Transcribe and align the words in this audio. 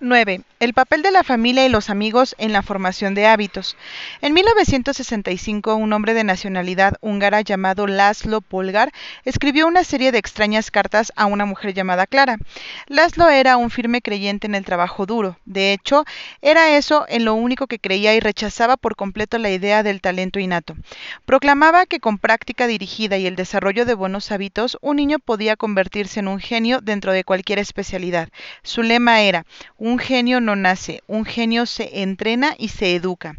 9. 0.00 0.42
El 0.58 0.74
papel 0.74 1.02
de 1.02 1.12
la 1.12 1.22
familia 1.22 1.64
y 1.64 1.68
los 1.68 1.88
amigos 1.88 2.34
en 2.38 2.52
la 2.52 2.62
formación 2.62 3.14
de 3.14 3.26
hábitos. 3.26 3.76
En 4.22 4.34
1965, 4.34 5.76
un 5.76 5.92
hombre 5.92 6.14
de 6.14 6.24
nacionalidad 6.24 6.94
húngara 7.00 7.42
llamado 7.42 7.86
Laszlo 7.86 8.40
Polgar 8.40 8.92
escribió 9.24 9.66
una 9.66 9.84
serie 9.84 10.10
de 10.10 10.18
extrañas 10.18 10.70
cartas 10.70 11.12
a 11.16 11.26
una 11.26 11.44
mujer 11.44 11.74
llamada 11.74 12.06
Clara. 12.06 12.38
Laszlo 12.86 13.28
era 13.28 13.56
un 13.56 13.70
firme 13.70 14.02
creyente 14.02 14.46
en 14.46 14.54
el 14.56 14.64
trabajo 14.64 15.06
duro. 15.06 15.38
De 15.44 15.72
hecho, 15.72 16.04
era 16.42 16.76
eso 16.76 17.04
en 17.08 17.24
lo 17.24 17.34
único 17.34 17.66
que 17.66 17.78
creía 17.78 18.14
y 18.14 18.20
rechazaba 18.20 18.76
por 18.76 18.96
completo 18.96 19.38
la 19.38 19.50
idea 19.50 19.82
del 19.82 20.00
talento 20.00 20.40
innato. 20.40 20.74
Proclamaba 21.24 21.86
que 21.86 22.00
con 22.00 22.18
práctica 22.18 22.66
dirigida 22.66 23.16
y 23.16 23.26
el 23.26 23.36
desarrollo 23.36 23.84
de 23.86 23.94
buenos 23.94 24.32
hábitos, 24.32 24.76
un 24.80 24.96
niño 24.96 25.18
podía 25.18 25.56
convertirse 25.56 26.20
en 26.20 26.28
un 26.28 26.40
genio 26.40 26.80
dentro 26.80 27.12
de 27.12 27.24
cualquier 27.24 27.58
especialidad. 27.58 28.28
Su 28.62 28.82
lema 28.82 29.20
era 29.20 29.46
un 29.78 29.93
genio 29.98 30.40
no 30.40 30.56
nace, 30.56 31.02
un 31.06 31.24
genio 31.24 31.66
se 31.66 32.02
entrena 32.02 32.54
y 32.58 32.68
se 32.68 32.94
educa. 32.94 33.36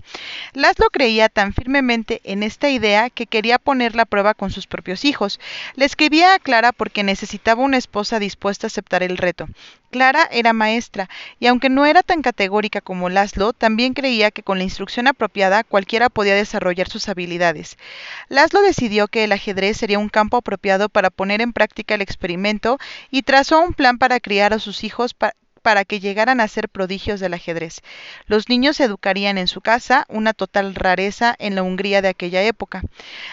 Laszlo 0.54 0.90
creía 0.92 1.30
tan 1.30 1.54
firmemente 1.54 2.22
en 2.24 2.44
esta 2.44 2.70
idea 2.70 3.10
que 3.10 3.26
quería 3.26 3.60
poner 3.60 3.96
la 3.96 4.06
prueba 4.06 4.34
con 4.34 4.52
sus 4.52 4.68
propios 4.68 5.06
hijos. 5.06 5.40
Le 5.76 5.86
escribía 5.86 6.34
a 6.34 6.40
Clara 6.40 6.72
porque 6.72 7.04
necesitaba 7.04 7.64
una 7.64 7.78
esposa 7.78 8.20
dispuesta 8.20 8.68
a 8.68 8.70
aceptar 8.70 9.04
el 9.04 9.18
reto. 9.18 9.48
Clara 9.92 10.28
era 10.30 10.52
maestra, 10.52 11.10
y 11.40 11.48
aunque 11.48 11.70
no 11.70 11.86
era 11.86 12.04
tan 12.04 12.22
categórica 12.22 12.82
como 12.82 13.10
Laszlo, 13.10 13.54
también 13.54 13.94
creía 13.94 14.30
que 14.30 14.44
con 14.44 14.58
la 14.58 14.66
instrucción 14.66 15.08
apropiada 15.08 15.64
cualquiera 15.64 16.10
podía 16.10 16.36
desarrollar 16.36 16.90
sus 16.90 17.08
habilidades. 17.08 17.78
Laszlo 18.28 18.62
decidió 18.62 19.08
que 19.08 19.24
el 19.24 19.32
ajedrez 19.32 19.78
sería 19.78 20.00
un 20.00 20.10
campo 20.10 20.36
apropiado 20.36 20.90
para 20.90 21.12
poner 21.12 21.40
en 21.42 21.54
práctica 21.54 21.96
el 21.96 22.02
experimento 22.02 22.78
y 23.10 23.22
trazó 23.22 23.62
un 23.62 23.74
plan 23.74 23.98
para 23.98 24.20
criar 24.20 24.54
a 24.54 24.60
sus 24.60 24.84
hijos 24.84 25.14
para 25.14 25.34
que 25.86 26.00
llegaran 26.00 26.40
a 26.40 26.48
ser 26.48 26.70
prodigios 26.70 27.20
del 27.20 27.34
ajedrez. 27.34 27.82
Los 28.28 28.50
niños 28.50 28.78
se 28.78 28.84
educarían 28.84 29.40
en 29.40 29.48
su 29.48 29.62
casa, 29.62 30.06
una 30.10 30.34
total 30.34 30.76
rareza 30.76 31.36
en 31.40 31.56
la 31.56 31.64
Hungría 31.64 32.04
de 32.04 32.10
aquella 32.10 32.44
época. 32.44 32.84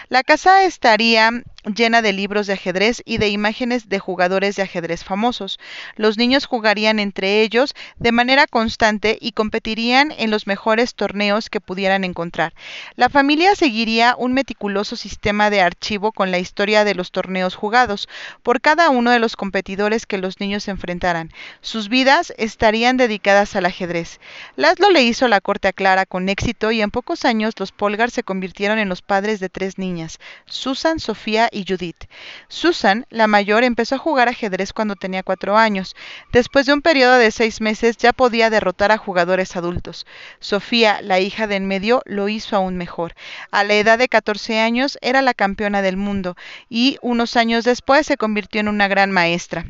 La 0.09 0.23
casa 0.23 0.63
estaría 0.63 1.43
llena 1.65 2.01
de 2.01 2.13
libros 2.13 2.47
de 2.47 2.53
ajedrez 2.53 3.01
y 3.05 3.17
de 3.17 3.29
imágenes 3.29 3.89
de 3.89 3.99
jugadores 3.99 4.55
de 4.55 4.63
ajedrez 4.63 5.03
famosos. 5.03 5.59
Los 5.95 6.17
niños 6.17 6.45
jugarían 6.45 6.99
entre 6.99 7.41
ellos 7.41 7.73
de 7.97 8.11
manera 8.11 8.47
constante 8.47 9.17
y 9.19 9.31
competirían 9.31 10.11
en 10.17 10.31
los 10.31 10.47
mejores 10.47 10.95
torneos 10.95 11.49
que 11.49 11.61
pudieran 11.61 12.03
encontrar. 12.03 12.53
La 12.95 13.09
familia 13.09 13.55
seguiría 13.55 14.15
un 14.17 14.33
meticuloso 14.33 14.95
sistema 14.95 15.49
de 15.49 15.61
archivo 15.61 16.11
con 16.11 16.31
la 16.31 16.39
historia 16.39 16.83
de 16.83 16.95
los 16.95 17.11
torneos 17.11 17.55
jugados 17.55 18.09
por 18.41 18.61
cada 18.61 18.89
uno 18.89 19.11
de 19.11 19.19
los 19.19 19.35
competidores 19.35 20.05
que 20.05 20.17
los 20.17 20.39
niños 20.39 20.67
enfrentaran. 20.67 21.31
Sus 21.61 21.89
vidas 21.89 22.33
estarían 22.37 22.97
dedicadas 22.97 23.55
al 23.55 23.65
ajedrez. 23.65 24.19
Laszlo 24.55 24.89
le 24.89 25.03
hizo 25.03 25.27
la 25.27 25.41
corte 25.41 25.67
a 25.67 25.73
Clara 25.73 26.05
con 26.05 26.29
éxito 26.29 26.71
y 26.71 26.81
en 26.81 26.91
pocos 26.91 27.25
años 27.25 27.53
los 27.57 27.71
Polgar 27.71 28.11
se 28.11 28.23
convirtieron 28.23 28.79
en 28.79 28.89
los 28.89 29.01
padres 29.01 29.39
de 29.39 29.49
tres 29.49 29.77
niñas, 29.77 30.19
Susan, 30.45 30.99
Sofía 30.99 31.49
y 31.53 31.65
Judith. 31.67 32.05
Susan, 32.47 33.05
la 33.09 33.27
mayor, 33.27 33.63
empezó 33.63 33.95
a 33.95 33.99
jugar 33.99 34.27
ajedrez 34.27 34.73
cuando 34.73 34.95
tenía 34.95 35.23
cuatro 35.23 35.57
años. 35.57 35.95
Después 36.31 36.65
de 36.65 36.73
un 36.73 36.81
periodo 36.81 37.17
de 37.17 37.31
seis 37.31 37.61
meses 37.61 37.97
ya 37.97 38.13
podía 38.13 38.49
derrotar 38.49 38.91
a 38.91 38.97
jugadores 38.97 39.55
adultos. 39.55 40.05
Sofía, 40.39 41.01
la 41.01 41.19
hija 41.19 41.47
de 41.47 41.55
en 41.55 41.67
medio, 41.67 42.01
lo 42.05 42.29
hizo 42.29 42.55
aún 42.55 42.77
mejor. 42.77 43.15
A 43.51 43.63
la 43.63 43.75
edad 43.75 43.97
de 43.97 44.09
14 44.09 44.59
años 44.59 44.97
era 45.01 45.21
la 45.21 45.33
campeona 45.33 45.81
del 45.81 45.97
mundo 45.97 46.35
y 46.69 46.97
unos 47.01 47.37
años 47.37 47.63
después 47.63 48.07
se 48.07 48.17
convirtió 48.17 48.61
en 48.61 48.67
una 48.67 48.87
gran 48.87 49.11
maestra. 49.11 49.65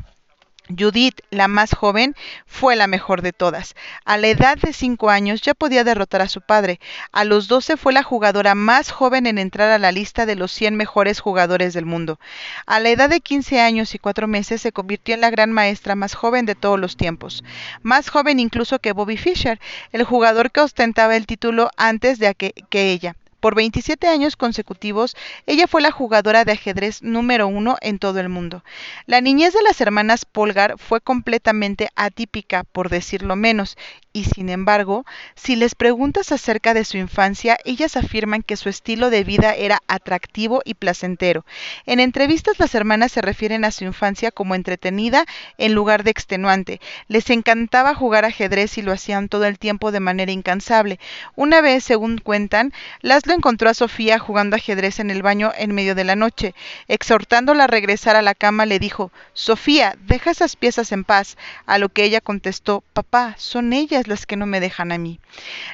Judith, 0.68 1.20
la 1.30 1.46
más 1.46 1.74
joven, 1.74 2.16
fue 2.46 2.74
la 2.74 2.86
mejor 2.86 3.20
de 3.20 3.34
todas. 3.34 3.74
A 4.06 4.16
la 4.16 4.28
edad 4.28 4.56
de 4.56 4.72
cinco 4.72 5.10
años 5.10 5.42
ya 5.42 5.52
podía 5.52 5.84
derrotar 5.84 6.22
a 6.22 6.28
su 6.28 6.40
padre. 6.40 6.80
A 7.12 7.24
los 7.24 7.48
doce 7.48 7.76
fue 7.76 7.92
la 7.92 8.02
jugadora 8.02 8.54
más 8.54 8.90
joven 8.90 9.26
en 9.26 9.36
entrar 9.36 9.70
a 9.70 9.78
la 9.78 9.92
lista 9.92 10.24
de 10.24 10.36
los 10.36 10.52
100 10.52 10.74
mejores 10.76 11.20
jugadores 11.20 11.74
del 11.74 11.84
mundo. 11.84 12.18
A 12.64 12.80
la 12.80 12.88
edad 12.88 13.10
de 13.10 13.20
15 13.20 13.60
años 13.60 13.94
y 13.94 13.98
cuatro 13.98 14.26
meses 14.26 14.62
se 14.62 14.72
convirtió 14.72 15.14
en 15.14 15.20
la 15.20 15.30
gran 15.30 15.52
maestra 15.52 15.96
más 15.96 16.14
joven 16.14 16.46
de 16.46 16.54
todos 16.54 16.80
los 16.80 16.96
tiempos. 16.96 17.44
Más 17.82 18.08
joven 18.08 18.40
incluso 18.40 18.78
que 18.78 18.92
Bobby 18.92 19.18
Fischer, 19.18 19.60
el 19.92 20.04
jugador 20.04 20.50
que 20.50 20.60
ostentaba 20.60 21.14
el 21.16 21.26
título 21.26 21.70
antes 21.76 22.18
de 22.18 22.34
que 22.34 22.54
ella. 22.72 23.16
Por 23.44 23.54
27 23.54 24.08
años 24.08 24.36
consecutivos, 24.36 25.14
ella 25.44 25.66
fue 25.66 25.82
la 25.82 25.90
jugadora 25.90 26.46
de 26.46 26.52
ajedrez 26.52 27.02
número 27.02 27.46
uno 27.46 27.76
en 27.82 27.98
todo 27.98 28.18
el 28.18 28.30
mundo. 28.30 28.64
La 29.04 29.20
niñez 29.20 29.52
de 29.52 29.60
las 29.60 29.82
hermanas 29.82 30.24
Polgar 30.24 30.78
fue 30.78 31.02
completamente 31.02 31.90
atípica, 31.94 32.64
por 32.64 32.88
decirlo 32.88 33.36
menos, 33.36 33.76
y 34.14 34.24
sin 34.24 34.48
embargo, 34.48 35.04
si 35.34 35.56
les 35.56 35.74
preguntas 35.74 36.30
acerca 36.30 36.72
de 36.72 36.84
su 36.84 36.96
infancia, 36.96 37.58
ellas 37.64 37.96
afirman 37.96 38.42
que 38.42 38.56
su 38.56 38.68
estilo 38.68 39.10
de 39.10 39.24
vida 39.24 39.54
era 39.56 39.82
atractivo 39.88 40.62
y 40.64 40.74
placentero. 40.74 41.44
En 41.84 41.98
entrevistas 41.98 42.60
las 42.60 42.76
hermanas 42.76 43.10
se 43.10 43.22
refieren 43.22 43.64
a 43.64 43.72
su 43.72 43.84
infancia 43.84 44.30
como 44.30 44.54
entretenida 44.54 45.26
en 45.58 45.74
lugar 45.74 46.04
de 46.04 46.12
extenuante. 46.12 46.80
Les 47.08 47.28
encantaba 47.28 47.96
jugar 47.96 48.24
ajedrez 48.24 48.78
y 48.78 48.82
lo 48.82 48.92
hacían 48.92 49.28
todo 49.28 49.46
el 49.46 49.58
tiempo 49.58 49.90
de 49.90 49.98
manera 49.98 50.30
incansable. 50.30 51.00
Una 51.34 51.60
vez, 51.60 51.82
según 51.82 52.18
cuentan, 52.18 52.72
Laszlo 53.00 53.34
encontró 53.34 53.68
a 53.68 53.74
Sofía 53.74 54.20
jugando 54.20 54.54
ajedrez 54.54 55.00
en 55.00 55.10
el 55.10 55.22
baño 55.22 55.52
en 55.58 55.74
medio 55.74 55.96
de 55.96 56.04
la 56.04 56.14
noche. 56.14 56.54
Exhortándola 56.86 57.64
a 57.64 57.66
regresar 57.66 58.14
a 58.14 58.22
la 58.22 58.36
cama, 58.36 58.64
le 58.64 58.78
dijo 58.78 59.10
Sofía, 59.32 59.96
deja 60.06 60.30
esas 60.30 60.54
piezas 60.54 60.92
en 60.92 61.02
paz, 61.02 61.36
a 61.66 61.78
lo 61.78 61.88
que 61.88 62.04
ella 62.04 62.20
contestó 62.20 62.84
Papá, 62.92 63.34
son 63.38 63.72
ellas 63.72 64.03
las 64.08 64.26
que 64.26 64.36
no 64.36 64.46
me 64.46 64.60
dejan 64.60 64.92
a 64.92 64.98
mí. 64.98 65.20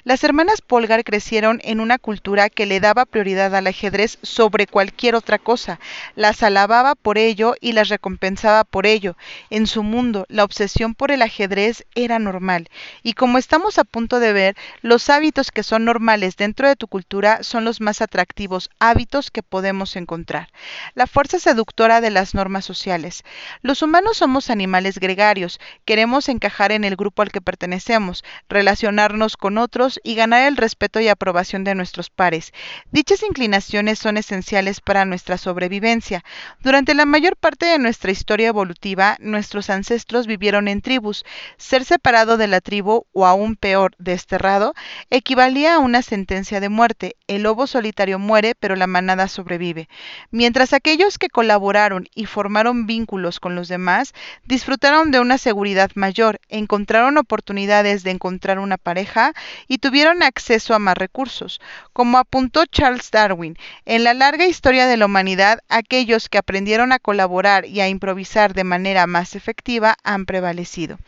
Las 0.05 0.25
hermanas 0.25 0.61
Polgar 0.61 1.05
crecieron 1.05 1.61
en 1.65 1.81
una 1.81 1.99
cultura 1.99 2.51
que 2.51 2.67
le 2.67 2.81
daba 2.81 3.05
prioridad 3.05 3.55
al 3.55 3.67
ajedrez 3.67 4.19
sobre 4.23 4.67
cualquier 4.67 5.15
otra 5.15 5.39
cosa. 5.39 5.81
Las 6.15 6.43
alababa 6.43 6.95
por 6.95 7.19
ello 7.19 7.55
y 7.61 7.73
las 7.73 7.89
recompensaba 7.89 8.65
por 8.65 8.87
ello. 8.87 9.17
En 9.51 9.67
su 9.67 9.83
mundo, 9.83 10.27
la 10.29 10.45
obsesión 10.45 10.95
por 10.95 11.11
el 11.11 11.23
ajedrez 11.23 11.85
era 11.95 12.19
normal. 12.19 12.69
Y 13.03 13.15
como 13.15 13.39
estamos 13.39 13.79
a 13.79 13.85
punto 13.85 14.21
de 14.21 14.33
ver, 14.33 14.57
los 14.83 15.11
hábitos 15.11 15.51
que 15.51 15.63
son 15.63 15.85
normales 15.85 16.37
dentro 16.37 16.69
de 16.69 16.77
tu 16.77 16.87
cultura 16.87 17.43
son 17.43 17.65
los 17.65 17.81
más 17.81 18.01
atractivos 18.01 18.71
hábitos 18.79 19.31
que 19.31 19.43
podemos 19.43 19.97
encontrar. 19.97 20.49
La 20.95 21.07
fuerza 21.07 21.39
seductora 21.39 22.01
de 22.01 22.11
las 22.11 22.35
normas 22.35 22.65
sociales. 22.65 23.25
Los 23.63 23.83
humanos 23.83 24.19
somos 24.19 24.51
animales 24.51 24.99
gregarios, 24.99 25.61
queremos 25.85 26.29
encajar 26.29 26.73
en 26.73 26.85
el 26.85 26.97
grupo 26.97 27.23
al 27.23 27.33
que 27.33 27.41
pertenecemos, 27.41 28.20
relacionarnos 28.49 29.37
con 29.37 29.59
otros 29.59 30.01
y 30.03 30.15
ganar 30.15 30.47
el 30.47 30.57
respeto 30.57 31.01
y 31.01 31.09
aprobación 31.09 31.65
de 31.65 31.75
nuestros 31.75 32.11
pares. 32.11 32.53
Dichas 32.91 33.23
inclinaciones 33.23 33.99
son 33.99 34.17
esenciales 34.17 34.81
para 34.81 35.05
nuestra 35.05 35.39
sobrevivencia. 35.39 36.25
Durante 36.61 36.95
la 36.95 37.07
mayor 37.07 37.37
parte 37.37 37.67
de 37.67 37.79
nuestra 37.79 38.11
historia 38.11 38.49
evolutiva, 38.49 39.17
nuestros 39.21 39.71
ancestros 39.71 40.27
vivieron 40.27 40.69
en 40.69 40.81
tribus. 40.81 41.25
Ser 41.57 41.85
separado 41.85 42.37
de 42.37 42.47
la 42.47 42.61
tribu, 42.61 43.07
o 43.13 43.27
aún 43.27 43.57
peor, 43.57 43.93
desterrado, 43.99 44.75
equivalía 45.11 45.75
a 45.75 45.79
una 45.79 46.03
sentencia 46.03 46.61
de 46.61 46.69
muerte. 46.69 47.17
El 47.27 47.43
lobo 47.43 47.67
solitario 47.67 48.19
muere, 48.19 48.55
pero 48.55 48.77
la 48.77 48.87
manada 48.87 49.29
sobrevive. 49.29 49.89
Mientras 50.31 50.73
aquellos 50.73 51.19
que 51.19 51.29
colaboraron 51.29 52.09
y 52.15 52.27
formaron 52.27 52.87
vínculos 52.87 53.41
con 53.41 53.55
los 53.55 53.69
demás 53.69 54.13
disfrutaron 54.45 55.11
de 55.11 55.21
una 55.21 55.39
seguridad 55.39 55.91
mayor, 55.95 56.41
encontraron 56.49 57.19
oportunidades 57.19 58.03
de 58.03 58.10
encontrar 58.11 58.59
una 58.59 58.77
pareja 58.77 59.33
y 59.69 59.79
tuvieron 59.79 60.23
acceso 60.23 60.75
a 60.75 60.79
más 60.79 60.97
recursos. 60.97 61.61
Como 61.93 62.19
apuntó 62.19 62.67
Charles 62.67 63.11
Darwin, 63.11 63.57
en 63.85 64.05
la 64.05 64.15
larga 64.15 64.47
historia 64.47 64.87
de 64.87 64.97
la 64.97 65.07
humanidad, 65.07 65.61
aquellos 65.69 66.29
que 66.29 66.39
aprendieron 66.39 66.93
a 66.93 66.99
colaborar 66.99 67.67
y 67.67 67.81
a 67.81 67.89
improvisar 67.89 68.55
de 68.55 68.65
manera 68.65 69.07
más 69.07 69.35
efectiva 69.35 69.97
han 70.05 70.27
prevalecido. 70.27 70.99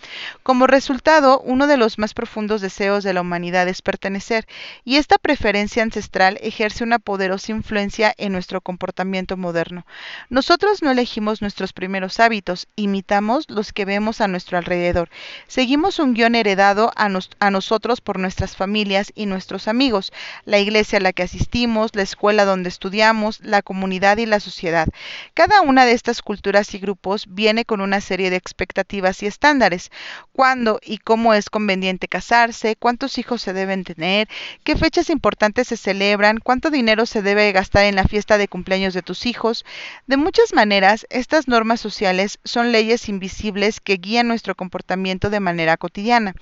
Como 0.42 0.66
resultado, 0.66 1.40
uno 1.40 1.66
de 1.66 1.76
los 1.76 1.98
más 1.98 2.14
profundos 2.14 2.60
deseos 2.60 3.04
de 3.04 3.12
la 3.12 3.20
humanidad 3.20 3.68
es 3.68 3.82
pertenecer, 3.82 4.46
y 4.84 4.96
esta 4.96 5.18
preferencia 5.18 5.82
ancestral 5.82 6.38
ejerce 6.42 6.84
una 6.84 6.98
poderosa 6.98 7.52
influencia 7.52 8.14
en 8.16 8.32
nuestro 8.32 8.60
comportamiento 8.60 9.36
moderno. 9.36 9.86
Nosotros 10.30 10.82
no 10.82 10.90
elegimos 10.90 11.42
nuestros 11.42 11.72
primeros 11.72 12.20
hábitos, 12.20 12.68
imitamos 12.76 13.48
los 13.48 13.72
que 13.72 13.84
vemos 13.84 14.20
a 14.20 14.28
nuestro 14.28 14.58
alrededor. 14.58 15.08
Seguimos 15.46 15.98
un 15.98 16.14
guion 16.14 16.34
heredado 16.34 16.81
a, 16.96 17.08
a 17.38 17.50
nosotros 17.50 18.00
por 18.00 18.18
nuestras 18.18 18.56
familias 18.56 19.12
y 19.14 19.26
nuestros 19.26 19.68
amigos, 19.68 20.12
la 20.44 20.58
iglesia 20.58 20.98
a 20.98 21.02
la 21.02 21.12
que 21.12 21.22
asistimos, 21.22 21.92
la 21.94 22.02
escuela 22.02 22.44
donde 22.44 22.68
estudiamos, 22.68 23.40
la 23.40 23.62
comunidad 23.62 24.18
y 24.18 24.26
la 24.26 24.40
sociedad. 24.40 24.88
Cada 25.34 25.60
una 25.60 25.86
de 25.86 25.92
estas 25.92 26.20
culturas 26.20 26.74
y 26.74 26.78
grupos 26.78 27.26
viene 27.28 27.64
con 27.64 27.80
una 27.80 28.00
serie 28.00 28.30
de 28.30 28.36
expectativas 28.36 29.22
y 29.22 29.26
estándares. 29.26 29.92
¿Cuándo 30.32 30.80
y 30.82 30.98
cómo 30.98 31.32
es 31.32 31.48
conveniente 31.48 32.08
casarse? 32.08 32.74
¿Cuántos 32.74 33.18
hijos 33.18 33.40
se 33.40 33.52
deben 33.52 33.84
tener? 33.84 34.28
¿Qué 34.64 34.76
fechas 34.76 35.08
importantes 35.08 35.68
se 35.68 35.76
celebran? 35.76 35.92
celebran, 35.92 36.38
cuánto 36.38 36.70
dinero 36.70 37.04
se 37.04 37.20
debe 37.20 37.52
gastar 37.52 37.84
en 37.84 37.96
la 37.96 38.08
fiesta 38.08 38.38
de 38.38 38.48
cumpleaños 38.48 38.94
de 38.94 39.02
tus 39.02 39.26
hijos. 39.26 39.64
De 40.06 40.16
muchas 40.16 40.54
maneras, 40.54 41.06
estas 41.10 41.48
normas 41.48 41.80
sociales 41.80 42.38
son 42.44 42.72
leyes 42.72 43.10
invisibles 43.10 43.78
que 43.78 43.98
guían 43.98 44.26
nuestro 44.26 44.54
comportamiento 44.54 45.28
de 45.28 45.40
manera 45.40 45.76
cotidiana. 45.76 46.34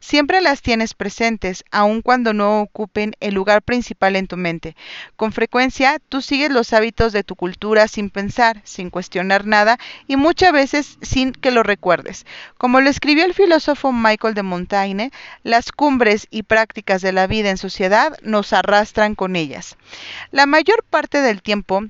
Siempre 0.00 0.40
las 0.40 0.62
tienes 0.62 0.94
presentes, 0.94 1.64
aun 1.70 2.02
cuando 2.02 2.32
no 2.32 2.60
ocupen 2.60 3.14
el 3.20 3.34
lugar 3.34 3.62
principal 3.62 4.16
en 4.16 4.26
tu 4.26 4.36
mente. 4.36 4.76
Con 5.16 5.32
frecuencia, 5.32 5.98
tú 6.08 6.22
sigues 6.22 6.50
los 6.50 6.72
hábitos 6.72 7.12
de 7.12 7.24
tu 7.24 7.36
cultura 7.36 7.88
sin 7.88 8.10
pensar, 8.10 8.60
sin 8.64 8.90
cuestionar 8.90 9.46
nada 9.46 9.78
y 10.06 10.16
muchas 10.16 10.52
veces 10.52 10.98
sin 11.02 11.32
que 11.32 11.50
lo 11.50 11.62
recuerdes. 11.62 12.26
Como 12.58 12.80
lo 12.80 12.90
escribió 12.90 13.24
el 13.24 13.34
filósofo 13.34 13.92
Michael 13.92 14.34
de 14.34 14.42
Montaigne, 14.42 15.10
las 15.42 15.72
cumbres 15.72 16.26
y 16.30 16.42
prácticas 16.42 17.02
de 17.02 17.12
la 17.12 17.26
vida 17.26 17.50
en 17.50 17.56
sociedad 17.56 18.16
nos 18.22 18.52
arrastran 18.52 19.14
con 19.14 19.36
ellas. 19.36 19.76
La 20.30 20.46
mayor 20.46 20.84
parte 20.84 21.20
del 21.20 21.42
tiempo, 21.42 21.82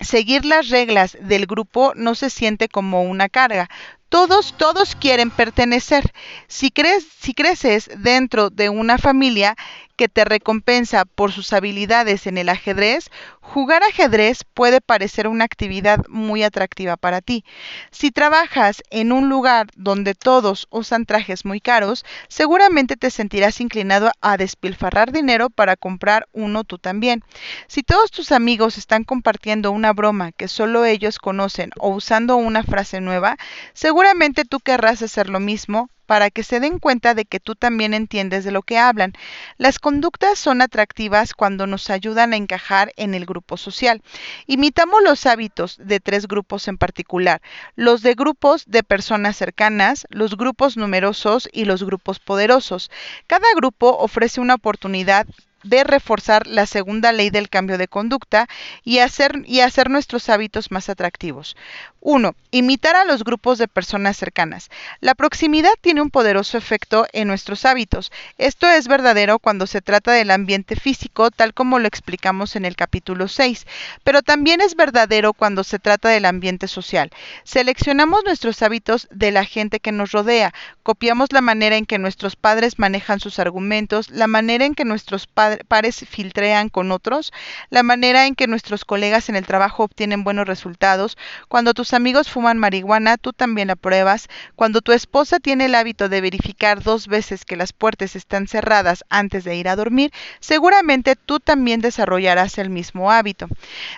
seguir 0.00 0.44
las 0.44 0.68
reglas 0.68 1.16
del 1.20 1.46
grupo 1.46 1.92
no 1.94 2.14
se 2.14 2.30
siente 2.30 2.68
como 2.68 3.02
una 3.02 3.28
carga. 3.28 3.68
Todos, 4.08 4.54
todos 4.56 4.94
quieren 4.94 5.30
pertenecer. 5.30 6.12
Si, 6.46 6.70
crees, 6.70 7.06
si 7.20 7.34
creces 7.34 7.90
dentro 7.98 8.50
de 8.50 8.68
una 8.68 8.98
familia 8.98 9.56
que 9.96 10.08
te 10.08 10.24
recompensa 10.24 11.04
por 11.04 11.32
sus 11.32 11.52
habilidades 11.52 12.26
en 12.26 12.38
el 12.38 12.48
ajedrez, 12.48 13.10
jugar 13.40 13.82
ajedrez 13.82 14.44
puede 14.54 14.80
parecer 14.80 15.26
una 15.26 15.44
actividad 15.44 16.04
muy 16.08 16.42
atractiva 16.42 16.96
para 16.96 17.20
ti. 17.20 17.44
Si 17.90 18.10
trabajas 18.10 18.82
en 18.90 19.12
un 19.12 19.28
lugar 19.28 19.68
donde 19.76 20.14
todos 20.14 20.68
usan 20.70 21.06
trajes 21.06 21.44
muy 21.44 21.60
caros, 21.60 22.04
seguramente 22.28 22.96
te 22.96 23.10
sentirás 23.10 23.60
inclinado 23.60 24.10
a 24.20 24.36
despilfarrar 24.36 25.12
dinero 25.12 25.50
para 25.50 25.76
comprar 25.76 26.28
uno 26.32 26.64
tú 26.64 26.78
también. 26.78 27.24
Si 27.66 27.82
todos 27.82 28.10
tus 28.10 28.32
amigos 28.32 28.78
están 28.78 29.04
compartiendo 29.04 29.70
una 29.70 29.92
broma 29.92 30.32
que 30.32 30.48
solo 30.48 30.84
ellos 30.84 31.18
conocen 31.18 31.70
o 31.78 31.90
usando 31.90 32.36
una 32.36 32.62
frase 32.62 33.00
nueva, 33.00 33.36
seguramente 33.72 34.44
tú 34.44 34.60
querrás 34.60 35.02
hacer 35.02 35.30
lo 35.30 35.40
mismo 35.40 35.88
para 36.06 36.30
que 36.30 36.42
se 36.42 36.60
den 36.60 36.78
cuenta 36.78 37.14
de 37.14 37.24
que 37.24 37.40
tú 37.40 37.54
también 37.54 37.94
entiendes 37.94 38.44
de 38.44 38.52
lo 38.52 38.62
que 38.62 38.78
hablan. 38.78 39.12
Las 39.58 39.78
conductas 39.78 40.38
son 40.38 40.62
atractivas 40.62 41.34
cuando 41.34 41.66
nos 41.66 41.90
ayudan 41.90 42.32
a 42.32 42.36
encajar 42.36 42.92
en 42.96 43.14
el 43.14 43.26
grupo 43.26 43.56
social. 43.56 44.02
Imitamos 44.46 45.02
los 45.02 45.26
hábitos 45.26 45.76
de 45.78 46.00
tres 46.00 46.26
grupos 46.28 46.68
en 46.68 46.78
particular, 46.78 47.42
los 47.74 48.02
de 48.02 48.14
grupos 48.14 48.64
de 48.66 48.82
personas 48.82 49.36
cercanas, 49.36 50.06
los 50.08 50.36
grupos 50.36 50.76
numerosos 50.76 51.48
y 51.52 51.64
los 51.64 51.84
grupos 51.84 52.18
poderosos. 52.18 52.90
Cada 53.26 53.46
grupo 53.54 53.96
ofrece 53.98 54.40
una 54.40 54.54
oportunidad 54.54 55.26
de 55.62 55.84
reforzar 55.84 56.46
la 56.46 56.66
segunda 56.66 57.12
ley 57.12 57.30
del 57.30 57.48
cambio 57.48 57.78
de 57.78 57.88
conducta 57.88 58.48
y 58.84 58.98
hacer, 58.98 59.42
y 59.46 59.60
hacer 59.60 59.90
nuestros 59.90 60.28
hábitos 60.28 60.70
más 60.70 60.88
atractivos. 60.88 61.56
1. 62.00 62.36
Imitar 62.52 62.94
a 62.94 63.04
los 63.04 63.24
grupos 63.24 63.58
de 63.58 63.66
personas 63.66 64.16
cercanas. 64.16 64.70
La 65.00 65.16
proximidad 65.16 65.72
tiene 65.80 66.02
un 66.02 66.10
poderoso 66.10 66.56
efecto 66.56 67.04
en 67.12 67.26
nuestros 67.26 67.64
hábitos. 67.64 68.12
Esto 68.38 68.68
es 68.68 68.86
verdadero 68.86 69.40
cuando 69.40 69.66
se 69.66 69.80
trata 69.80 70.12
del 70.12 70.30
ambiente 70.30 70.76
físico, 70.76 71.32
tal 71.32 71.52
como 71.52 71.80
lo 71.80 71.88
explicamos 71.88 72.54
en 72.54 72.64
el 72.64 72.76
capítulo 72.76 73.26
6, 73.26 73.66
pero 74.04 74.22
también 74.22 74.60
es 74.60 74.76
verdadero 74.76 75.32
cuando 75.32 75.64
se 75.64 75.80
trata 75.80 76.08
del 76.08 76.26
ambiente 76.26 76.68
social. 76.68 77.10
Seleccionamos 77.42 78.22
nuestros 78.24 78.62
hábitos 78.62 79.08
de 79.10 79.32
la 79.32 79.44
gente 79.44 79.80
que 79.80 79.90
nos 79.90 80.12
rodea, 80.12 80.54
copiamos 80.84 81.32
la 81.32 81.40
manera 81.40 81.76
en 81.76 81.86
que 81.86 81.98
nuestros 81.98 82.36
padres 82.36 82.78
manejan 82.78 83.18
sus 83.18 83.40
argumentos, 83.40 84.10
la 84.10 84.28
manera 84.28 84.64
en 84.64 84.76
que 84.76 84.84
nuestros 84.84 85.26
pares 85.68 86.04
filtrean 86.08 86.68
con 86.68 86.92
otros, 86.92 87.32
la 87.70 87.82
manera 87.82 88.26
en 88.26 88.34
que 88.34 88.46
nuestros 88.46 88.84
colegas 88.84 89.28
en 89.28 89.36
el 89.36 89.46
trabajo 89.46 89.84
obtienen 89.84 90.24
buenos 90.24 90.46
resultados. 90.46 91.16
Cuando 91.48 91.74
tus 91.74 91.94
amigos 91.94 92.30
fuman 92.30 92.58
marihuana, 92.58 93.16
tú 93.16 93.32
también 93.32 93.68
la 93.68 93.76
pruebas. 93.76 94.28
Cuando 94.54 94.80
tu 94.80 94.92
esposa 94.92 95.40
tiene 95.40 95.66
el 95.66 95.74
hábito 95.74 96.08
de 96.08 96.20
verificar 96.20 96.82
dos 96.82 97.06
veces 97.06 97.44
que 97.44 97.56
las 97.56 97.72
puertas 97.72 98.16
están 98.16 98.48
cerradas 98.48 99.04
antes 99.08 99.44
de 99.44 99.56
ir 99.56 99.68
a 99.68 99.76
dormir, 99.76 100.12
seguramente 100.40 101.16
tú 101.16 101.40
también 101.40 101.80
desarrollarás 101.80 102.58
el 102.58 102.70
mismo 102.70 103.10
hábito. 103.10 103.48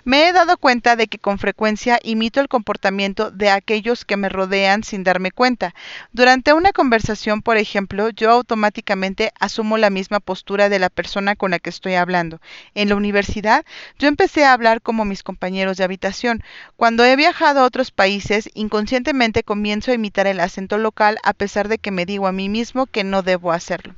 Me 0.04 0.28
he 0.28 0.32
dado 0.32 0.56
cuenta 0.58 0.96
de 0.96 1.06
que 1.06 1.18
con 1.18 1.38
frecuencia 1.38 2.00
imito 2.02 2.40
el 2.40 2.48
comportamiento 2.48 3.30
de 3.30 3.50
aquellos 3.50 4.04
que 4.04 4.16
me 4.16 4.28
rodean 4.28 4.84
sin 4.84 5.04
darme 5.04 5.30
cuenta. 5.30 5.74
Durante 6.12 6.52
una 6.52 6.72
conversación, 6.72 7.42
por 7.42 7.56
ejemplo, 7.56 8.10
yo 8.10 8.30
automáticamente 8.30 9.32
asumo 9.38 9.78
la 9.78 9.90
misma 9.90 10.20
postura 10.20 10.68
de 10.68 10.78
la 10.78 10.90
persona 10.90 11.36
con 11.38 11.52
la 11.52 11.58
que 11.58 11.70
estoy 11.70 11.94
hablando. 11.94 12.40
En 12.74 12.90
la 12.90 12.96
universidad, 12.96 13.64
yo 13.98 14.08
empecé 14.08 14.44
a 14.44 14.52
hablar 14.52 14.82
como 14.82 15.06
mis 15.06 15.22
compañeros 15.22 15.78
de 15.78 15.84
habitación. 15.84 16.42
Cuando 16.76 17.04
he 17.04 17.16
viajado 17.16 17.60
a 17.60 17.64
otros 17.64 17.90
países, 17.90 18.50
inconscientemente 18.52 19.42
comienzo 19.42 19.90
a 19.90 19.94
imitar 19.94 20.26
el 20.26 20.40
acento 20.40 20.76
local 20.76 21.18
a 21.22 21.32
pesar 21.32 21.68
de 21.68 21.78
que 21.78 21.90
me 21.90 22.04
digo 22.04 22.26
a 22.26 22.32
mí 22.32 22.50
mismo 22.50 22.86
que 22.86 23.04
no 23.04 23.22
debo 23.22 23.52
hacerlo. 23.52 23.94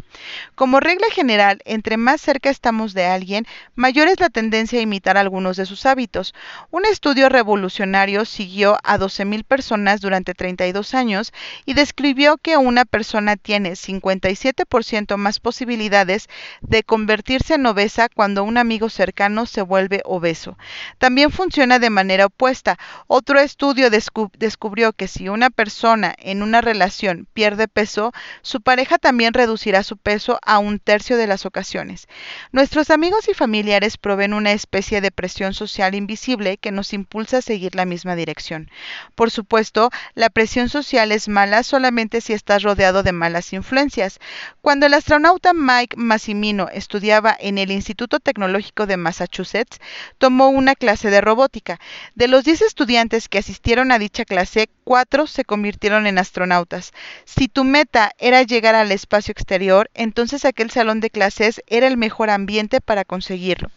Como 0.54 0.80
regla 0.80 1.06
general, 1.12 1.60
entre 1.64 1.96
más 1.96 2.20
cerca 2.20 2.50
estamos 2.50 2.94
de 2.94 3.06
alguien, 3.06 3.46
mayor 3.74 4.08
es 4.08 4.20
la 4.20 4.28
tendencia 4.28 4.78
a 4.78 4.82
imitar 4.82 5.16
algunos 5.16 5.56
de 5.56 5.66
sus 5.66 5.86
hábitos. 5.86 6.34
Un 6.70 6.84
estudio 6.84 7.28
revolucionario 7.28 8.24
siguió 8.24 8.78
a 8.84 8.98
12.000 8.98 9.44
personas 9.44 10.00
durante 10.00 10.34
32 10.34 10.94
años 10.94 11.32
y 11.64 11.74
describió 11.74 12.36
que 12.36 12.56
una 12.56 12.84
persona 12.84 13.36
tiene 13.36 13.72
57% 13.72 15.16
más 15.16 15.40
posibilidades 15.40 16.28
de 16.60 16.82
convertirse 17.30 17.54
en 17.54 17.66
obesa 17.66 18.08
cuando 18.08 18.42
un 18.42 18.58
amigo 18.58 18.88
cercano 18.88 19.46
se 19.46 19.62
vuelve 19.62 20.02
obeso. 20.04 20.58
También 20.98 21.30
funciona 21.30 21.78
de 21.78 21.88
manera 21.88 22.26
opuesta. 22.26 22.76
Otro 23.06 23.38
estudio 23.38 23.88
descubrió 23.88 24.92
que 24.92 25.06
si 25.06 25.28
una 25.28 25.48
persona 25.50 26.12
en 26.18 26.42
una 26.42 26.60
relación 26.60 27.28
pierde 27.32 27.68
peso, 27.68 28.10
su 28.42 28.62
pareja 28.62 28.98
también 28.98 29.32
reducirá 29.32 29.84
su 29.84 29.96
peso 29.96 30.40
a 30.44 30.58
un 30.58 30.80
tercio 30.80 31.16
de 31.16 31.28
las 31.28 31.46
ocasiones. 31.46 32.08
Nuestros 32.50 32.90
amigos 32.90 33.28
y 33.28 33.34
familiares 33.34 33.96
proveen 33.96 34.34
una 34.34 34.50
especie 34.50 35.00
de 35.00 35.12
presión 35.12 35.54
social 35.54 35.94
invisible 35.94 36.56
que 36.56 36.72
nos 36.72 36.92
impulsa 36.92 37.38
a 37.38 37.42
seguir 37.42 37.76
la 37.76 37.84
misma 37.84 38.16
dirección. 38.16 38.72
Por 39.14 39.30
supuesto, 39.30 39.90
la 40.14 40.30
presión 40.30 40.68
social 40.68 41.12
es 41.12 41.28
mala 41.28 41.62
solamente 41.62 42.20
si 42.22 42.32
estás 42.32 42.64
rodeado 42.64 43.04
de 43.04 43.12
malas 43.12 43.52
influencias. 43.52 44.18
Cuando 44.62 44.86
el 44.86 44.94
astronauta 44.94 45.52
Mike 45.54 45.96
Massimino 45.96 46.68
estudiaba 46.72 47.19
en 47.38 47.58
el 47.58 47.70
Instituto 47.70 48.20
Tecnológico 48.20 48.86
de 48.86 48.96
Massachusetts, 48.96 49.78
tomó 50.18 50.48
una 50.48 50.74
clase 50.74 51.10
de 51.10 51.20
robótica. 51.20 51.78
De 52.14 52.28
los 52.28 52.44
10 52.44 52.62
estudiantes 52.62 53.28
que 53.28 53.38
asistieron 53.38 53.92
a 53.92 53.98
dicha 53.98 54.24
clase, 54.24 54.68
cuatro 54.84 55.26
se 55.26 55.44
convirtieron 55.44 56.06
en 56.06 56.18
astronautas. 56.18 56.92
Si 57.24 57.48
tu 57.48 57.64
meta 57.64 58.12
era 58.18 58.42
llegar 58.42 58.74
al 58.74 58.92
espacio 58.92 59.32
exterior, 59.32 59.90
entonces 59.94 60.44
aquel 60.44 60.70
salón 60.70 61.00
de 61.00 61.10
clases 61.10 61.62
era 61.66 61.86
el 61.86 61.96
mejor 61.96 62.30
ambiente 62.30 62.80
para 62.80 63.04
conseguirlo. 63.04 63.70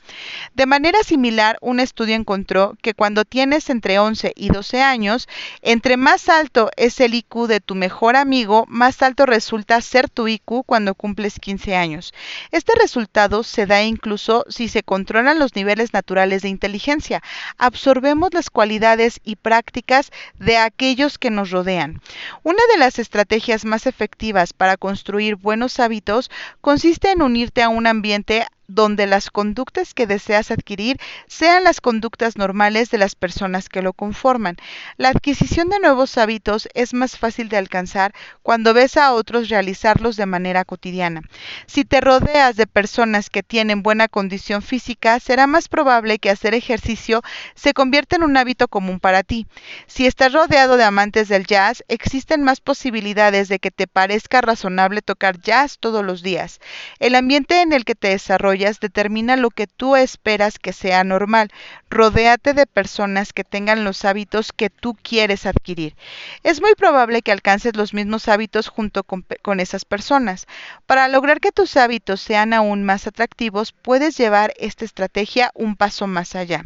De 0.53 0.65
manera 0.65 1.03
similar, 1.03 1.57
un 1.61 1.79
estudio 1.79 2.15
encontró 2.15 2.75
que 2.81 2.93
cuando 2.93 3.25
tienes 3.25 3.69
entre 3.69 3.99
11 3.99 4.33
y 4.35 4.49
12 4.49 4.81
años, 4.81 5.27
entre 5.61 5.97
más 5.97 6.29
alto 6.29 6.69
es 6.77 6.99
el 6.99 7.13
IQ 7.13 7.47
de 7.47 7.59
tu 7.59 7.75
mejor 7.75 8.15
amigo, 8.15 8.65
más 8.67 9.01
alto 9.01 9.25
resulta 9.25 9.81
ser 9.81 10.09
tu 10.09 10.27
IQ 10.27 10.63
cuando 10.65 10.95
cumples 10.95 11.39
15 11.39 11.75
años. 11.75 12.13
Este 12.51 12.73
resultado 12.79 13.32
se 13.41 13.65
da 13.65 13.81
incluso 13.81 14.45
si 14.49 14.67
se 14.67 14.83
controlan 14.83 15.39
los 15.39 15.55
niveles 15.55 15.93
naturales 15.93 16.43
de 16.43 16.49
inteligencia. 16.49 17.23
Absorbemos 17.57 18.31
las 18.33 18.51
cualidades 18.51 19.19
y 19.23 19.37
prácticas 19.37 20.11
de 20.37 20.57
aquellos 20.57 21.17
que 21.17 21.31
nos 21.31 21.49
rodean. 21.49 22.01
Una 22.43 22.61
de 22.71 22.77
las 22.77 22.99
estrategias 22.99 23.65
más 23.65 23.87
efectivas 23.87 24.53
para 24.53 24.77
construir 24.77 25.35
buenos 25.35 25.79
hábitos 25.79 26.29
consiste 26.61 27.11
en 27.11 27.23
unirte 27.23 27.63
a 27.63 27.69
un 27.69 27.87
ambiente 27.87 28.45
donde 28.73 29.07
las 29.07 29.29
conductas 29.29 29.93
que 29.93 30.07
deseas 30.07 30.51
adquirir 30.51 30.97
sean 31.27 31.63
las 31.63 31.81
conductas 31.81 32.37
normales 32.37 32.89
de 32.89 32.97
las 32.97 33.15
personas 33.15 33.69
que 33.69 33.81
lo 33.81 33.93
conforman. 33.93 34.57
La 34.97 35.09
adquisición 35.09 35.69
de 35.69 35.79
nuevos 35.79 36.17
hábitos 36.17 36.67
es 36.73 36.93
más 36.93 37.17
fácil 37.17 37.49
de 37.49 37.57
alcanzar 37.57 38.13
cuando 38.41 38.73
ves 38.73 38.97
a 38.97 39.13
otros 39.13 39.49
realizarlos 39.49 40.17
de 40.17 40.25
manera 40.25 40.65
cotidiana. 40.65 41.21
Si 41.67 41.85
te 41.85 42.01
rodeas 42.01 42.55
de 42.55 42.67
personas 42.67 43.29
que 43.29 43.43
tienen 43.43 43.83
buena 43.83 44.07
condición 44.07 44.61
física, 44.61 45.19
será 45.19 45.47
más 45.47 45.67
probable 45.67 46.19
que 46.19 46.29
hacer 46.29 46.53
ejercicio 46.53 47.21
se 47.55 47.73
convierta 47.73 48.15
en 48.15 48.23
un 48.23 48.37
hábito 48.37 48.67
común 48.67 48.99
para 48.99 49.23
ti. 49.23 49.47
Si 49.87 50.05
estás 50.05 50.33
rodeado 50.33 50.77
de 50.77 50.83
amantes 50.83 51.27
del 51.27 51.45
jazz, 51.45 51.83
existen 51.87 52.43
más 52.43 52.61
posibilidades 52.61 53.47
de 53.47 53.59
que 53.59 53.71
te 53.71 53.87
parezca 53.87 54.41
razonable 54.41 55.01
tocar 55.01 55.39
jazz 55.39 55.77
todos 55.79 56.03
los 56.03 56.23
días. 56.23 56.59
El 56.99 57.15
ambiente 57.15 57.61
en 57.61 57.73
el 57.73 57.85
que 57.85 57.95
te 57.95 58.09
desarrollas 58.09 58.62
determina 58.79 59.35
lo 59.35 59.49
que 59.49 59.67
tú 59.67 59.95
esperas 59.95 60.59
que 60.59 60.73
sea 60.73 61.03
normal. 61.03 61.49
Rodéate 61.89 62.53
de 62.53 62.65
personas 62.65 63.33
que 63.33 63.43
tengan 63.43 63.83
los 63.83 64.05
hábitos 64.05 64.51
que 64.51 64.69
tú 64.69 64.95
quieres 65.01 65.45
adquirir. 65.45 65.95
Es 66.43 66.61
muy 66.61 66.75
probable 66.75 67.21
que 67.21 67.31
alcances 67.31 67.75
los 67.75 67.93
mismos 67.93 68.27
hábitos 68.27 68.67
junto 68.67 69.03
con, 69.03 69.25
con 69.41 69.59
esas 69.59 69.85
personas. 69.85 70.47
Para 70.85 71.07
lograr 71.07 71.39
que 71.39 71.51
tus 71.51 71.77
hábitos 71.77 72.21
sean 72.21 72.53
aún 72.53 72.83
más 72.83 73.07
atractivos, 73.07 73.71
puedes 73.71 74.17
llevar 74.17 74.53
esta 74.57 74.85
estrategia 74.85 75.51
un 75.53 75.75
paso 75.75 76.07
más 76.07 76.35
allá. 76.35 76.65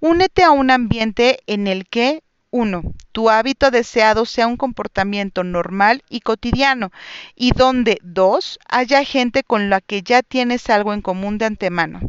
Únete 0.00 0.42
a 0.42 0.50
un 0.50 0.70
ambiente 0.70 1.40
en 1.46 1.66
el 1.66 1.86
que 1.86 2.22
1. 2.50 2.82
Tu 3.12 3.30
hábito 3.30 3.70
deseado 3.70 4.24
sea 4.26 4.46
un 4.46 4.56
comportamiento 4.56 5.44
normal 5.44 6.02
y 6.08 6.20
cotidiano 6.20 6.90
y 7.34 7.52
donde 7.52 7.98
2. 8.02 8.58
Haya 8.68 9.04
gente 9.04 9.42
con 9.42 9.70
la 9.70 9.80
que 9.80 10.02
ya 10.02 10.22
tienes 10.22 10.70
algo 10.70 10.92
en 10.92 11.02
común 11.02 11.38
de 11.38 11.46
antemano. 11.46 12.00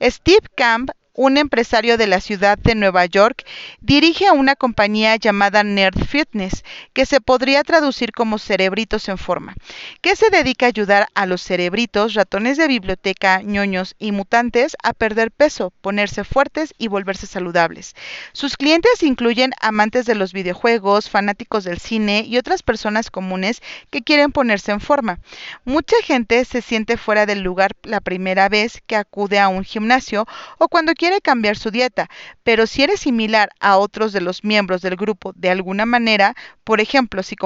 Steve 0.00 0.48
Camp 0.56 0.90
un 1.14 1.38
empresario 1.38 1.96
de 1.96 2.08
la 2.08 2.20
ciudad 2.20 2.58
de 2.58 2.74
Nueva 2.74 3.06
York, 3.06 3.46
dirige 3.80 4.30
una 4.32 4.56
compañía 4.56 5.16
llamada 5.16 5.62
Nerd 5.62 6.04
Fitness, 6.04 6.64
que 6.92 7.06
se 7.06 7.20
podría 7.20 7.62
traducir 7.62 8.12
como 8.12 8.38
cerebritos 8.38 9.08
en 9.08 9.16
forma, 9.16 9.54
que 10.00 10.16
se 10.16 10.28
dedica 10.30 10.66
a 10.66 10.68
ayudar 10.68 11.08
a 11.14 11.26
los 11.26 11.42
cerebritos, 11.42 12.14
ratones 12.14 12.58
de 12.58 12.66
biblioteca, 12.66 13.42
ñoños 13.42 13.94
y 13.98 14.10
mutantes 14.10 14.76
a 14.82 14.92
perder 14.92 15.30
peso, 15.30 15.72
ponerse 15.80 16.24
fuertes 16.24 16.74
y 16.78 16.88
volverse 16.88 17.26
saludables. 17.26 17.94
Sus 18.32 18.56
clientes 18.56 19.02
incluyen 19.02 19.52
amantes 19.60 20.06
de 20.06 20.16
los 20.16 20.32
videojuegos, 20.32 21.08
fanáticos 21.08 21.62
del 21.64 21.78
cine 21.78 22.24
y 22.26 22.38
otras 22.38 22.62
personas 22.62 23.10
comunes 23.10 23.62
que 23.90 24.02
quieren 24.02 24.32
ponerse 24.32 24.72
en 24.72 24.80
forma. 24.80 25.20
Mucha 25.64 25.96
gente 26.02 26.44
se 26.44 26.60
siente 26.60 26.96
fuera 26.96 27.24
del 27.24 27.42
lugar 27.42 27.72
la 27.84 28.00
primera 28.00 28.48
vez 28.48 28.82
que 28.86 28.96
acude 28.96 29.38
a 29.38 29.48
un 29.48 29.62
gimnasio 29.62 30.26
o 30.58 30.68
cuando 30.68 30.92
quiere 30.94 31.03
cambiar 31.20 31.56
su 31.56 31.70
dieta, 31.70 32.08
pero 32.42 32.66
si 32.66 32.82
eres 32.82 33.00
similar 33.00 33.50
a 33.60 33.78
otros 33.78 34.12
de 34.12 34.20
los 34.20 34.44
miembros 34.44 34.82
del 34.82 34.96
grupo 34.96 35.32
de 35.34 35.50
alguna 35.50 35.86
manera, 35.86 36.34
por 36.64 36.80
ejemplo, 36.80 37.22
si, 37.22 37.36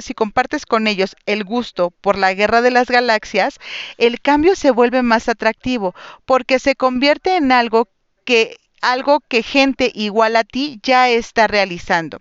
si 0.00 0.14
compartes 0.14 0.66
con 0.66 0.86
ellos 0.86 1.16
el 1.26 1.44
gusto 1.44 1.90
por 1.90 2.16
la 2.16 2.34
guerra 2.34 2.62
de 2.62 2.70
las 2.70 2.88
galaxias, 2.88 3.58
el 3.98 4.20
cambio 4.20 4.54
se 4.56 4.70
vuelve 4.70 5.02
más 5.02 5.28
atractivo 5.28 5.94
porque 6.24 6.58
se 6.58 6.74
convierte 6.74 7.36
en 7.36 7.52
algo 7.52 7.88
que 8.24 8.56
algo 8.80 9.20
que 9.20 9.42
gente 9.42 9.90
igual 9.94 10.36
a 10.36 10.44
ti 10.44 10.80
ya 10.82 11.08
está 11.08 11.46
realizando. 11.46 12.20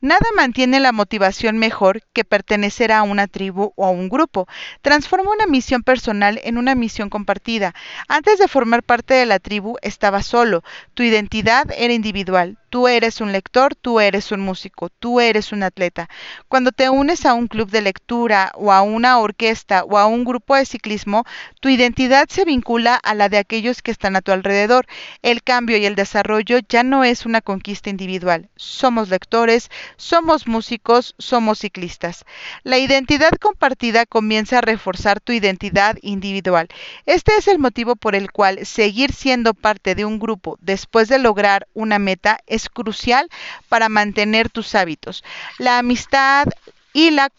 Nada 0.00 0.26
mantiene 0.36 0.80
la 0.80 0.92
motivación 0.92 1.58
mejor 1.58 2.02
que 2.12 2.24
pertenecer 2.24 2.92
a 2.92 3.02
una 3.02 3.26
tribu 3.26 3.72
o 3.76 3.86
a 3.86 3.90
un 3.90 4.08
grupo. 4.08 4.46
Transforma 4.82 5.30
una 5.32 5.46
misión 5.46 5.82
personal 5.82 6.40
en 6.44 6.58
una 6.58 6.74
misión 6.74 7.08
compartida. 7.10 7.74
Antes 8.08 8.38
de 8.38 8.48
formar 8.48 8.82
parte 8.82 9.14
de 9.14 9.26
la 9.26 9.38
tribu 9.38 9.76
estaba 9.82 10.22
solo. 10.22 10.62
Tu 10.94 11.02
identidad 11.04 11.66
era 11.76 11.92
individual. 11.94 12.58
Tú 12.70 12.86
eres 12.86 13.20
un 13.20 13.32
lector, 13.32 13.74
tú 13.74 13.98
eres 13.98 14.30
un 14.30 14.40
músico, 14.40 14.90
tú 14.90 15.20
eres 15.20 15.50
un 15.50 15.64
atleta. 15.64 16.08
Cuando 16.46 16.70
te 16.70 16.88
unes 16.88 17.26
a 17.26 17.34
un 17.34 17.48
club 17.48 17.68
de 17.68 17.82
lectura 17.82 18.52
o 18.54 18.70
a 18.70 18.82
una 18.82 19.18
orquesta 19.18 19.82
o 19.82 19.98
a 19.98 20.06
un 20.06 20.24
grupo 20.24 20.54
de 20.54 20.64
ciclismo, 20.64 21.24
tu 21.58 21.68
identidad 21.68 22.28
se 22.28 22.44
vincula 22.44 22.94
a 22.94 23.14
la 23.14 23.28
de 23.28 23.38
aquellos 23.38 23.82
que 23.82 23.90
están 23.90 24.14
a 24.14 24.20
tu 24.20 24.30
alrededor. 24.30 24.86
El 25.22 25.42
cambio 25.42 25.78
y 25.78 25.84
el 25.84 25.96
desarrollo 25.96 26.60
ya 26.68 26.84
no 26.84 27.02
es 27.02 27.26
una 27.26 27.40
conquista 27.40 27.90
individual. 27.90 28.48
Somos 28.54 29.08
lectores, 29.08 29.68
somos 29.96 30.46
músicos, 30.46 31.16
somos 31.18 31.58
ciclistas. 31.58 32.24
La 32.62 32.78
identidad 32.78 33.32
compartida 33.40 34.06
comienza 34.06 34.58
a 34.58 34.62
reforzar 34.62 35.18
tu 35.18 35.32
identidad 35.32 35.96
individual. 36.02 36.68
Este 37.04 37.32
es 37.36 37.48
el 37.48 37.58
motivo 37.58 37.96
por 37.96 38.14
el 38.14 38.30
cual 38.30 38.64
seguir 38.64 39.12
siendo 39.12 39.54
parte 39.54 39.96
de 39.96 40.04
un 40.04 40.20
grupo 40.20 40.56
después 40.60 41.08
de 41.08 41.18
lograr 41.18 41.66
una 41.74 41.98
meta 41.98 42.38
es 42.46 42.59
crucial 42.68 43.28
para 43.68 43.88
mantener 43.88 44.50
tus 44.50 44.74
hábitos. 44.74 45.24
La 45.58 45.78
amistad 45.78 46.48
y 46.92 47.10
la, 47.10 47.30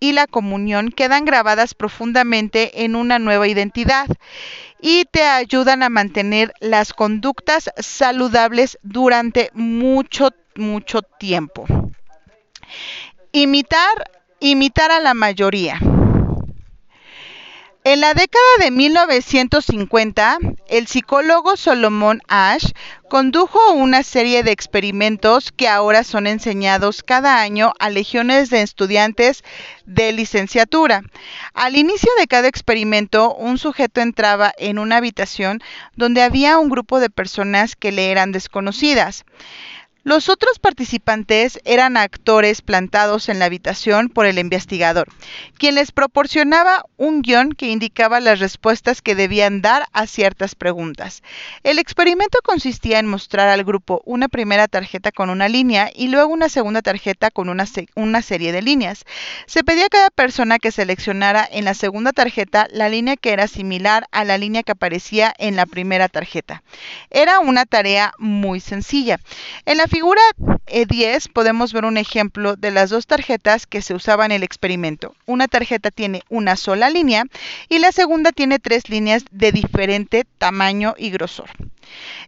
y 0.00 0.12
la 0.12 0.26
comunión 0.26 0.90
quedan 0.90 1.24
grabadas 1.24 1.74
profundamente 1.74 2.84
en 2.84 2.96
una 2.96 3.18
nueva 3.18 3.46
identidad 3.48 4.06
y 4.80 5.04
te 5.04 5.22
ayudan 5.24 5.82
a 5.82 5.88
mantener 5.88 6.52
las 6.60 6.92
conductas 6.92 7.70
saludables 7.78 8.78
durante 8.82 9.50
mucho, 9.54 10.30
mucho 10.56 11.02
tiempo. 11.02 11.66
Imitar, 13.32 14.10
imitar 14.40 14.90
a 14.90 15.00
la 15.00 15.14
mayoría. 15.14 15.78
En 17.82 18.00
la 18.02 18.12
década 18.12 18.44
de 18.58 18.70
1950, 18.70 20.38
el 20.68 20.86
psicólogo 20.86 21.56
Solomon 21.56 22.20
Ash 22.28 22.72
condujo 23.08 23.72
una 23.72 24.02
serie 24.02 24.42
de 24.42 24.50
experimentos 24.52 25.50
que 25.50 25.66
ahora 25.66 26.04
son 26.04 26.26
enseñados 26.26 27.02
cada 27.02 27.40
año 27.40 27.72
a 27.78 27.88
legiones 27.88 28.50
de 28.50 28.60
estudiantes 28.60 29.42
de 29.86 30.12
licenciatura. 30.12 31.02
Al 31.54 31.74
inicio 31.74 32.10
de 32.18 32.26
cada 32.26 32.48
experimento, 32.48 33.34
un 33.34 33.56
sujeto 33.56 34.02
entraba 34.02 34.52
en 34.58 34.78
una 34.78 34.98
habitación 34.98 35.60
donde 35.96 36.22
había 36.22 36.58
un 36.58 36.68
grupo 36.68 37.00
de 37.00 37.08
personas 37.08 37.76
que 37.76 37.92
le 37.92 38.10
eran 38.10 38.30
desconocidas. 38.30 39.24
Los 40.10 40.28
otros 40.28 40.58
participantes 40.58 41.60
eran 41.64 41.96
actores 41.96 42.62
plantados 42.62 43.28
en 43.28 43.38
la 43.38 43.44
habitación 43.44 44.08
por 44.08 44.26
el 44.26 44.40
investigador, 44.40 45.06
quien 45.56 45.76
les 45.76 45.92
proporcionaba 45.92 46.84
un 46.96 47.22
guion 47.22 47.52
que 47.52 47.70
indicaba 47.70 48.18
las 48.18 48.40
respuestas 48.40 49.02
que 49.02 49.14
debían 49.14 49.62
dar 49.62 49.86
a 49.92 50.08
ciertas 50.08 50.56
preguntas. 50.56 51.22
El 51.62 51.78
experimento 51.78 52.40
consistía 52.42 52.98
en 52.98 53.06
mostrar 53.06 53.46
al 53.46 53.62
grupo 53.62 54.02
una 54.04 54.26
primera 54.26 54.66
tarjeta 54.66 55.12
con 55.12 55.30
una 55.30 55.48
línea 55.48 55.92
y 55.94 56.08
luego 56.08 56.32
una 56.32 56.48
segunda 56.48 56.82
tarjeta 56.82 57.30
con 57.30 57.48
una, 57.48 57.66
una 57.94 58.20
serie 58.20 58.50
de 58.50 58.62
líneas. 58.62 59.04
Se 59.46 59.62
pedía 59.62 59.86
a 59.86 59.90
cada 59.90 60.10
persona 60.10 60.58
que 60.58 60.72
seleccionara 60.72 61.48
en 61.48 61.64
la 61.64 61.74
segunda 61.74 62.12
tarjeta 62.12 62.66
la 62.72 62.88
línea 62.88 63.14
que 63.14 63.30
era 63.30 63.46
similar 63.46 64.08
a 64.10 64.24
la 64.24 64.38
línea 64.38 64.64
que 64.64 64.72
aparecía 64.72 65.32
en 65.38 65.54
la 65.54 65.66
primera 65.66 66.08
tarjeta. 66.08 66.64
Era 67.10 67.38
una 67.38 67.64
tarea 67.64 68.12
muy 68.18 68.58
sencilla. 68.58 69.20
En 69.66 69.76
la 69.76 69.86
figura 70.00 70.22
E10 70.64 71.30
podemos 71.30 71.74
ver 71.74 71.84
un 71.84 71.98
ejemplo 71.98 72.56
de 72.56 72.70
las 72.70 72.88
dos 72.88 73.06
tarjetas 73.06 73.66
que 73.66 73.82
se 73.82 73.92
usaban 73.92 74.30
en 74.30 74.36
el 74.36 74.42
experimento. 74.42 75.14
Una 75.26 75.46
tarjeta 75.46 75.90
tiene 75.90 76.22
una 76.30 76.56
sola 76.56 76.88
línea 76.88 77.24
y 77.68 77.80
la 77.80 77.92
segunda 77.92 78.32
tiene 78.32 78.58
tres 78.58 78.88
líneas 78.88 79.26
de 79.30 79.52
diferente 79.52 80.24
tamaño 80.38 80.94
y 80.96 81.10
grosor. 81.10 81.50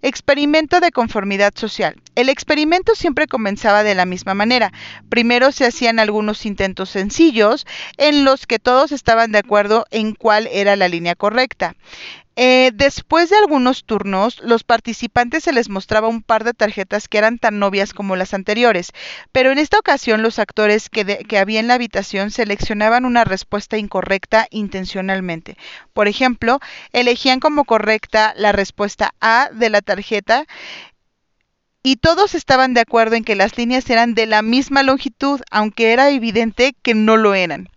Experimento 0.03 0.81
de 0.81 0.91
conformidad 0.91 1.55
social. 1.55 1.95
El 2.15 2.29
experimento 2.29 2.95
siempre 2.95 3.27
comenzaba 3.27 3.85
de 3.85 3.95
la 3.95 4.05
misma 4.05 4.35
manera. 4.35 4.71
Primero 5.09 5.51
se 5.51 5.65
hacían 5.65 5.99
algunos 5.99 6.45
intentos 6.45 6.91
sencillos 6.91 7.67
en 7.97 8.25
los 8.25 8.47
que 8.47 8.59
todos 8.59 8.93
estaban 8.93 9.33
de 9.33 9.39
acuerdo 9.39 9.87
en 9.91 10.15
cuál 10.15 10.47
era 10.53 10.77
la 10.77 10.89
línea 10.89 11.15
correcta. 11.15 11.75
Eh, 12.35 12.71
después 12.73 13.29
de 13.29 13.37
algunos 13.37 13.85
turnos, 13.85 14.41
los 14.41 14.65
participantes 14.65 15.45
se 15.45 15.53
les 15.53 15.69
mostraba 15.69 16.09
un 16.09 16.23
par 16.23 16.45
de 16.45 16.55
tarjetas 16.55 17.07
que 17.07 17.19
eran 17.19 17.39
tan 17.39 17.59
novias 17.59 17.93
como 17.93 18.17
las 18.17 18.33
anteriores, 18.33 18.93
pero 19.33 19.53
en 19.53 19.59
esta 19.59 19.79
ocasión 19.79 20.23
los 20.23 20.39
actores 20.39 20.89
que, 20.89 21.05
que 21.05 21.39
había 21.39 21.61
en 21.61 21.69
la 21.69 21.75
habitación 21.75 22.31
seleccionaban 22.31 23.05
una 23.05 23.25
respuesta 23.25 23.77
incorrecta 23.77 24.47
intencionalmente. 24.51 25.59
Por 25.93 26.09
ejemplo, 26.09 26.59
elegían 26.93 27.39
como 27.39 27.65
correcta 27.65 28.33
la 28.37 28.53
respuesta 28.53 29.13
A 29.21 29.51
de 29.53 29.69
la 29.69 29.83
tarjeta 29.83 30.47
y 31.83 31.97
todos 31.97 32.35
estaban 32.35 32.75
de 32.75 32.81
acuerdo 32.81 33.17
en 33.17 33.25
que 33.25 33.35
las 33.35 33.59
líneas 33.59 33.89
eran 33.91 34.15
de 34.15 34.27
la 34.27 34.43
misma 34.43 34.83
longitud, 34.83 35.41
aunque 35.51 35.93
era 35.93 36.11
evidente 36.11 36.75
que 36.83 36.95
no 36.95 37.17
lo 37.17 37.35
eran. 37.35 37.69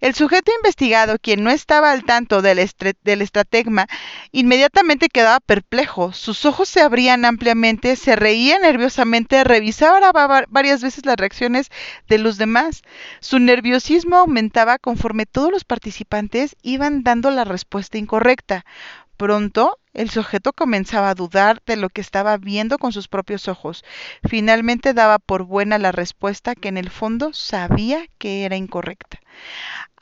El 0.00 0.14
sujeto 0.14 0.50
investigado, 0.56 1.16
quien 1.20 1.42
no 1.44 1.50
estaba 1.50 1.92
al 1.92 2.04
tanto 2.04 2.40
del, 2.40 2.66
del 3.04 3.22
estratagma, 3.22 3.86
inmediatamente 4.32 5.08
quedaba 5.08 5.40
perplejo. 5.40 6.12
Sus 6.12 6.46
ojos 6.46 6.68
se 6.68 6.80
abrían 6.80 7.24
ampliamente, 7.24 7.96
se 7.96 8.16
reía 8.16 8.58
nerviosamente, 8.58 9.44
revisaba 9.44 10.12
varias 10.48 10.82
veces 10.82 11.04
las 11.04 11.16
reacciones 11.16 11.68
de 12.08 12.18
los 12.18 12.38
demás. 12.38 12.82
Su 13.20 13.40
nerviosismo 13.40 14.16
aumentaba 14.16 14.78
conforme 14.78 15.26
todos 15.26 15.50
los 15.50 15.64
participantes 15.64 16.56
iban 16.62 17.02
dando 17.02 17.30
la 17.30 17.44
respuesta 17.44 17.98
incorrecta. 17.98 18.64
Pronto, 19.18 19.78
el 19.92 20.10
sujeto 20.10 20.52
comenzaba 20.52 21.10
a 21.10 21.14
dudar 21.14 21.62
de 21.66 21.76
lo 21.76 21.88
que 21.88 22.00
estaba 22.00 22.36
viendo 22.36 22.78
con 22.78 22.92
sus 22.92 23.08
propios 23.08 23.48
ojos. 23.48 23.84
Finalmente 24.28 24.94
daba 24.94 25.18
por 25.18 25.44
buena 25.44 25.78
la 25.78 25.92
respuesta 25.92 26.54
que 26.54 26.68
en 26.68 26.76
el 26.76 26.90
fondo 26.90 27.32
sabía 27.32 28.06
que 28.18 28.44
era 28.44 28.56
incorrecta. 28.56 29.20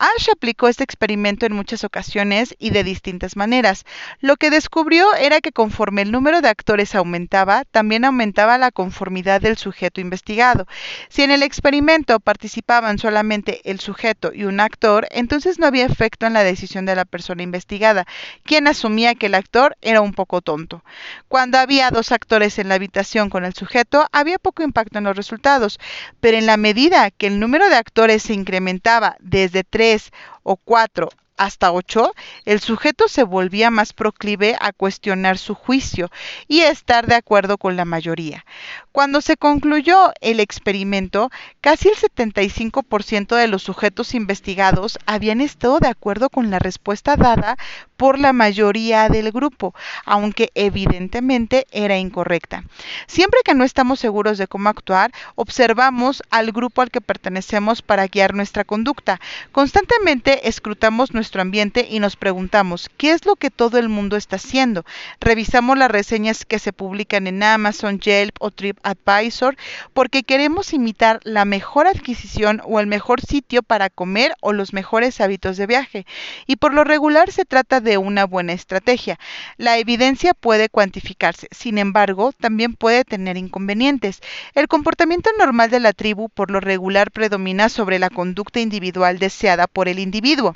Ash 0.01 0.31
aplicó 0.31 0.69
este 0.69 0.85
experimento 0.85 1.45
en 1.45 1.53
muchas 1.53 1.83
ocasiones 1.83 2.55
y 2.61 2.71
de 2.71 2.85
distintas 2.85 3.35
maneras. 3.35 3.85
Lo 4.21 4.37
que 4.37 4.49
descubrió 4.49 5.13
era 5.17 5.41
que 5.41 5.51
conforme 5.51 6.03
el 6.03 6.13
número 6.13 6.41
de 6.41 6.49
actores 6.49 6.95
aumentaba, 6.95 7.65
también 7.65 8.05
aumentaba 8.05 8.59
la 8.59 8.71
conformidad 8.71 9.41
del 9.41 9.57
sujeto 9.57 10.01
investigado. 10.01 10.69
Si 11.09 11.23
en 11.23 11.33
el 11.33 11.43
experimento 11.43 12.21
participaban 12.21 12.99
solamente 12.99 13.61
el 13.69 13.81
sujeto 13.81 14.31
y 14.33 14.45
un 14.45 14.61
actor, 14.61 15.09
entonces 15.11 15.59
no 15.59 15.67
había 15.67 15.87
efecto 15.87 16.27
en 16.27 16.33
la 16.33 16.45
decisión 16.45 16.87
de 16.87 16.95
la 16.95 17.05
persona 17.05 17.43
investigada, 17.43 18.07
quien 18.45 18.69
asumía 18.69 19.17
que 19.17 19.27
el 19.27 19.35
actor 19.35 19.77
era 19.81 20.01
un 20.01 20.13
poco 20.13 20.41
tonto. 20.41 20.85
Cuando 21.29 21.59
había 21.59 21.91
dos 21.91 22.13
actores 22.13 22.59
en 22.59 22.69
la 22.69 22.75
habitación 22.75 23.31
con 23.31 23.45
el 23.45 23.55
sujeto, 23.55 24.07
había 24.13 24.39
poco 24.39 24.63
impacto 24.63 24.99
en 24.99 25.05
los 25.05 25.17
resultados, 25.17 25.79
pero 26.21 26.37
en 26.37 26.47
la 26.47 26.57
medida 26.57 27.11
que 27.11 27.27
el 27.27 27.41
número 27.41 27.69
de 27.69 27.77
actores 27.77 28.23
se 28.23 28.35
incrementaba 28.35 29.17
desde 29.21 29.65
tres 29.65 30.11
o 30.43 30.57
cuatro 30.57 31.11
hasta 31.39 31.73
8, 31.73 32.13
el 32.45 32.61
sujeto 32.61 33.09
se 33.09 33.23
volvía 33.23 33.71
más 33.71 33.93
proclive 33.93 34.57
a 34.61 34.73
cuestionar 34.73 35.39
su 35.39 35.55
juicio 35.55 36.11
y 36.47 36.61
a 36.61 36.71
estar 36.71 37.07
de 37.07 37.15
acuerdo 37.15 37.57
con 37.57 37.77
la 37.77 37.85
mayoría. 37.85 38.45
Cuando 38.93 39.21
se 39.21 39.37
concluyó 39.37 40.13
el 40.21 40.41
experimento, 40.41 41.31
casi 41.61 41.89
el 41.89 41.95
75% 41.95 43.37
de 43.37 43.47
los 43.47 43.63
sujetos 43.63 44.15
investigados 44.15 44.99
habían 45.07 45.41
estado 45.41 45.79
de 45.79 45.89
acuerdo 45.89 46.29
con 46.31 46.51
la 46.51 46.59
respuesta 46.59 47.17
dada 47.17 47.57
por 47.97 48.19
la 48.19 48.33
mayoría 48.33 49.09
del 49.09 49.33
grupo, 49.33 49.75
aunque 50.05 50.51
evidentemente 50.55 51.67
era 51.71 51.99
incorrecta. 51.99 52.65
Siempre 53.07 53.41
que 53.45 53.55
no 53.55 53.65
estamos 53.65 54.01
seguros 54.01 54.39
de 54.39 54.47
cómo 54.49 54.69
actuar, 54.69 55.13
observamos 55.35 56.23
al 56.31 56.53
grupo 56.53 56.83
al 56.83 56.91
que 56.91 57.01
pertenecemos 57.01 57.83
para 57.83 58.07
guiar 58.07 58.35
nuestra 58.35 58.65
conducta. 58.65 59.21
Constantemente 59.53 60.49
escrutamos 60.49 61.13
nuestro 61.13 61.28
ambiente 61.37 61.87
y 61.89 62.01
nos 62.01 62.17
preguntamos, 62.17 62.91
¿qué 62.97 63.11
es 63.11 63.27
lo 63.27 63.37
que 63.37 63.51
todo 63.51 63.79
el 63.79 63.89
mundo 63.89 64.17
está 64.17 64.37
haciendo? 64.37 64.85
Revisamos 65.21 65.77
las 65.77 65.91
reseñas 65.91 66.45
que 66.45 66.59
se 66.59 66.73
publican 66.73 67.27
en 67.27 67.43
Amazon, 67.43 68.01
Yelp 68.01 68.37
o 68.41 68.51
TripAdvisor 68.51 69.57
porque 69.93 70.23
queremos 70.23 70.73
imitar 70.73 71.21
la 71.25 71.45
mejor 71.45 71.87
adquisición 71.87 72.63
o 72.65 72.81
el 72.81 72.87
mejor 72.87 73.21
sitio 73.21 73.63
para 73.63 73.91
comer 73.91 74.35
o 74.41 74.53
los 74.53 74.73
mejores 74.73 75.21
hábitos 75.21 75.57
de 75.57 75.67
viaje. 75.67 76.07
Y 76.47 76.57
por 76.57 76.73
lo 76.73 76.85
regular 76.85 77.31
se 77.31 77.45
trata 77.45 77.81
de 77.81 77.99
una 77.99 78.25
buena 78.25 78.53
estrategia. 78.53 79.19
La 79.57 79.79
evidencia 79.79 80.35
puede 80.35 80.69
cuantificarse, 80.69 81.49
sin 81.51 81.79
embargo, 81.79 82.33
también 82.33 82.75
puede 82.75 83.05
tener 83.05 83.37
inconvenientes. 83.37 84.21
El 84.55 84.69
comportamiento 84.69 85.31
normal 85.39 85.71
de 85.71 85.81
la 85.81 85.93
tribu 85.93 86.29
por 86.29 86.51
lo 86.51 86.61
regular 86.61 87.11
predomina 87.11 87.69
sobre 87.69 87.99
la 87.99 88.11
conducta 88.11 88.61
individual 88.61 89.19
deseada 89.19 89.67
por 89.67 89.89
el 89.89 89.99
individuo. 89.99 90.55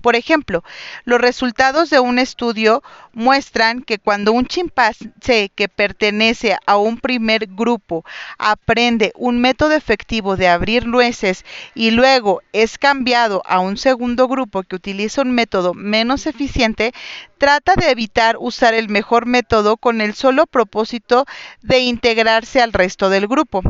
Por 0.00 0.16
ejemplo, 0.16 0.64
los 1.04 1.20
resultados 1.20 1.90
de 1.90 2.00
un 2.00 2.18
estudio 2.18 2.82
muestran 3.12 3.82
que 3.82 3.98
cuando 3.98 4.32
un 4.32 4.46
chimpancé 4.46 5.50
que 5.54 5.68
pertenece 5.68 6.56
a 6.66 6.76
un 6.76 6.98
primer 6.98 7.46
grupo 7.46 8.04
aprende 8.38 9.12
un 9.16 9.40
método 9.40 9.72
efectivo 9.72 10.36
de 10.36 10.48
abrir 10.48 10.86
nueces 10.86 11.44
y 11.74 11.90
luego 11.90 12.42
es 12.52 12.78
cambiado 12.78 13.42
a 13.46 13.60
un 13.60 13.76
segundo 13.76 14.28
grupo 14.28 14.62
que 14.62 14.76
utiliza 14.76 15.22
un 15.22 15.32
método 15.32 15.74
menos 15.74 16.26
eficiente, 16.26 16.92
trata 17.38 17.74
de 17.74 17.90
evitar 17.90 18.36
usar 18.38 18.74
el 18.74 18.88
mejor 18.88 19.26
método 19.26 19.76
con 19.78 20.00
el 20.00 20.14
solo 20.14 20.46
propósito 20.46 21.24
de 21.62 21.80
integrarse 21.80 22.60
al 22.60 22.72
resto 22.72 23.08
del 23.08 23.26
grupo. 23.26 23.62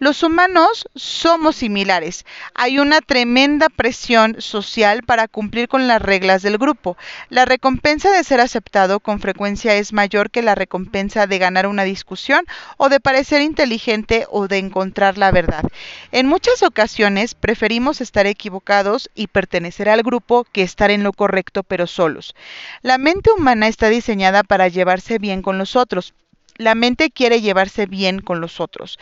Los 0.00 0.22
humanos 0.22 0.88
somos 0.94 1.56
similares. 1.56 2.24
Hay 2.54 2.78
una 2.78 3.00
tremenda 3.00 3.68
presión 3.68 4.40
social 4.40 5.02
para 5.04 5.28
cumplir 5.28 5.68
con 5.72 5.88
las 5.88 6.02
reglas 6.02 6.42
del 6.42 6.58
grupo. 6.58 6.98
La 7.30 7.46
recompensa 7.46 8.10
de 8.10 8.22
ser 8.24 8.42
aceptado 8.42 9.00
con 9.00 9.20
frecuencia 9.20 9.74
es 9.74 9.94
mayor 9.94 10.30
que 10.30 10.42
la 10.42 10.54
recompensa 10.54 11.26
de 11.26 11.38
ganar 11.38 11.66
una 11.66 11.84
discusión 11.84 12.44
o 12.76 12.90
de 12.90 13.00
parecer 13.00 13.40
inteligente 13.40 14.26
o 14.28 14.48
de 14.48 14.58
encontrar 14.58 15.16
la 15.16 15.30
verdad. 15.30 15.64
En 16.10 16.26
muchas 16.26 16.62
ocasiones 16.62 17.34
preferimos 17.34 18.02
estar 18.02 18.26
equivocados 18.26 19.10
y 19.14 19.28
pertenecer 19.28 19.88
al 19.88 20.02
grupo 20.02 20.44
que 20.52 20.60
estar 20.60 20.90
en 20.90 21.04
lo 21.04 21.14
correcto 21.14 21.62
pero 21.62 21.86
solos. 21.86 22.34
La 22.82 22.98
mente 22.98 23.30
humana 23.32 23.66
está 23.66 23.88
diseñada 23.88 24.42
para 24.42 24.68
llevarse 24.68 25.18
bien 25.18 25.40
con 25.40 25.56
los 25.56 25.74
otros. 25.74 26.12
La 26.58 26.74
mente 26.74 27.10
quiere 27.10 27.40
llevarse 27.40 27.86
bien 27.86 28.20
con 28.20 28.42
los 28.42 28.60
otros. 28.60 28.98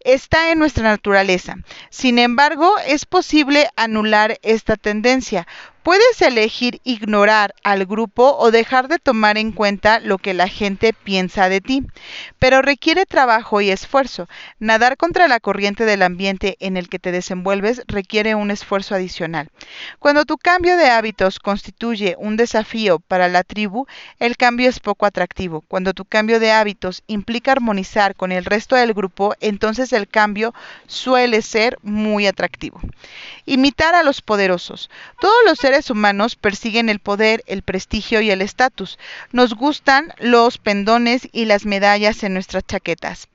Está 0.00 0.50
en 0.50 0.58
nuestra 0.58 0.84
naturaleza. 0.84 1.56
Sin 1.90 2.18
embargo, 2.18 2.74
es 2.86 3.04
posible 3.04 3.68
anular 3.76 4.38
esta 4.42 4.76
tendencia. 4.76 5.46
Puedes 5.84 6.22
elegir 6.22 6.80
ignorar 6.82 7.54
al 7.62 7.84
grupo 7.84 8.38
o 8.38 8.50
dejar 8.50 8.88
de 8.88 8.98
tomar 8.98 9.36
en 9.36 9.52
cuenta 9.52 10.00
lo 10.00 10.16
que 10.16 10.32
la 10.32 10.48
gente 10.48 10.94
piensa 10.94 11.50
de 11.50 11.60
ti, 11.60 11.82
pero 12.38 12.62
requiere 12.62 13.04
trabajo 13.04 13.60
y 13.60 13.68
esfuerzo. 13.68 14.26
Nadar 14.58 14.96
contra 14.96 15.28
la 15.28 15.40
corriente 15.40 15.84
del 15.84 16.00
ambiente 16.00 16.56
en 16.60 16.78
el 16.78 16.88
que 16.88 16.98
te 16.98 17.12
desenvuelves 17.12 17.82
requiere 17.86 18.34
un 18.34 18.50
esfuerzo 18.50 18.94
adicional. 18.94 19.50
Cuando 19.98 20.24
tu 20.24 20.38
cambio 20.38 20.78
de 20.78 20.88
hábitos 20.88 21.38
constituye 21.38 22.16
un 22.18 22.38
desafío 22.38 22.98
para 23.00 23.28
la 23.28 23.42
tribu, 23.42 23.86
el 24.18 24.38
cambio 24.38 24.70
es 24.70 24.80
poco 24.80 25.04
atractivo. 25.04 25.60
Cuando 25.68 25.92
tu 25.92 26.06
cambio 26.06 26.40
de 26.40 26.50
hábitos 26.50 27.02
implica 27.08 27.52
armonizar 27.52 28.14
con 28.14 28.32
el 28.32 28.46
resto 28.46 28.74
del 28.74 28.94
grupo, 28.94 29.34
entonces 29.40 29.92
el 29.92 30.08
cambio 30.08 30.54
suele 30.86 31.42
ser 31.42 31.78
muy 31.82 32.26
atractivo. 32.26 32.80
Imitar 33.44 33.94
a 33.94 34.02
los 34.02 34.22
poderosos. 34.22 34.88
Todos 35.20 35.36
los 35.44 35.58
seres 35.58 35.73
humanos 35.90 36.36
persiguen 36.36 36.88
el 36.88 37.00
poder, 37.00 37.42
el 37.46 37.62
prestigio 37.62 38.20
y 38.20 38.30
el 38.30 38.40
estatus. 38.40 38.98
Nos 39.32 39.54
gustan 39.54 40.12
los 40.18 40.58
pendones 40.58 41.28
y 41.32 41.44
las 41.46 41.66
medallas 41.66 42.22
en 42.22 42.34
nuestras 42.34 42.64
chaquetas. 42.64 43.28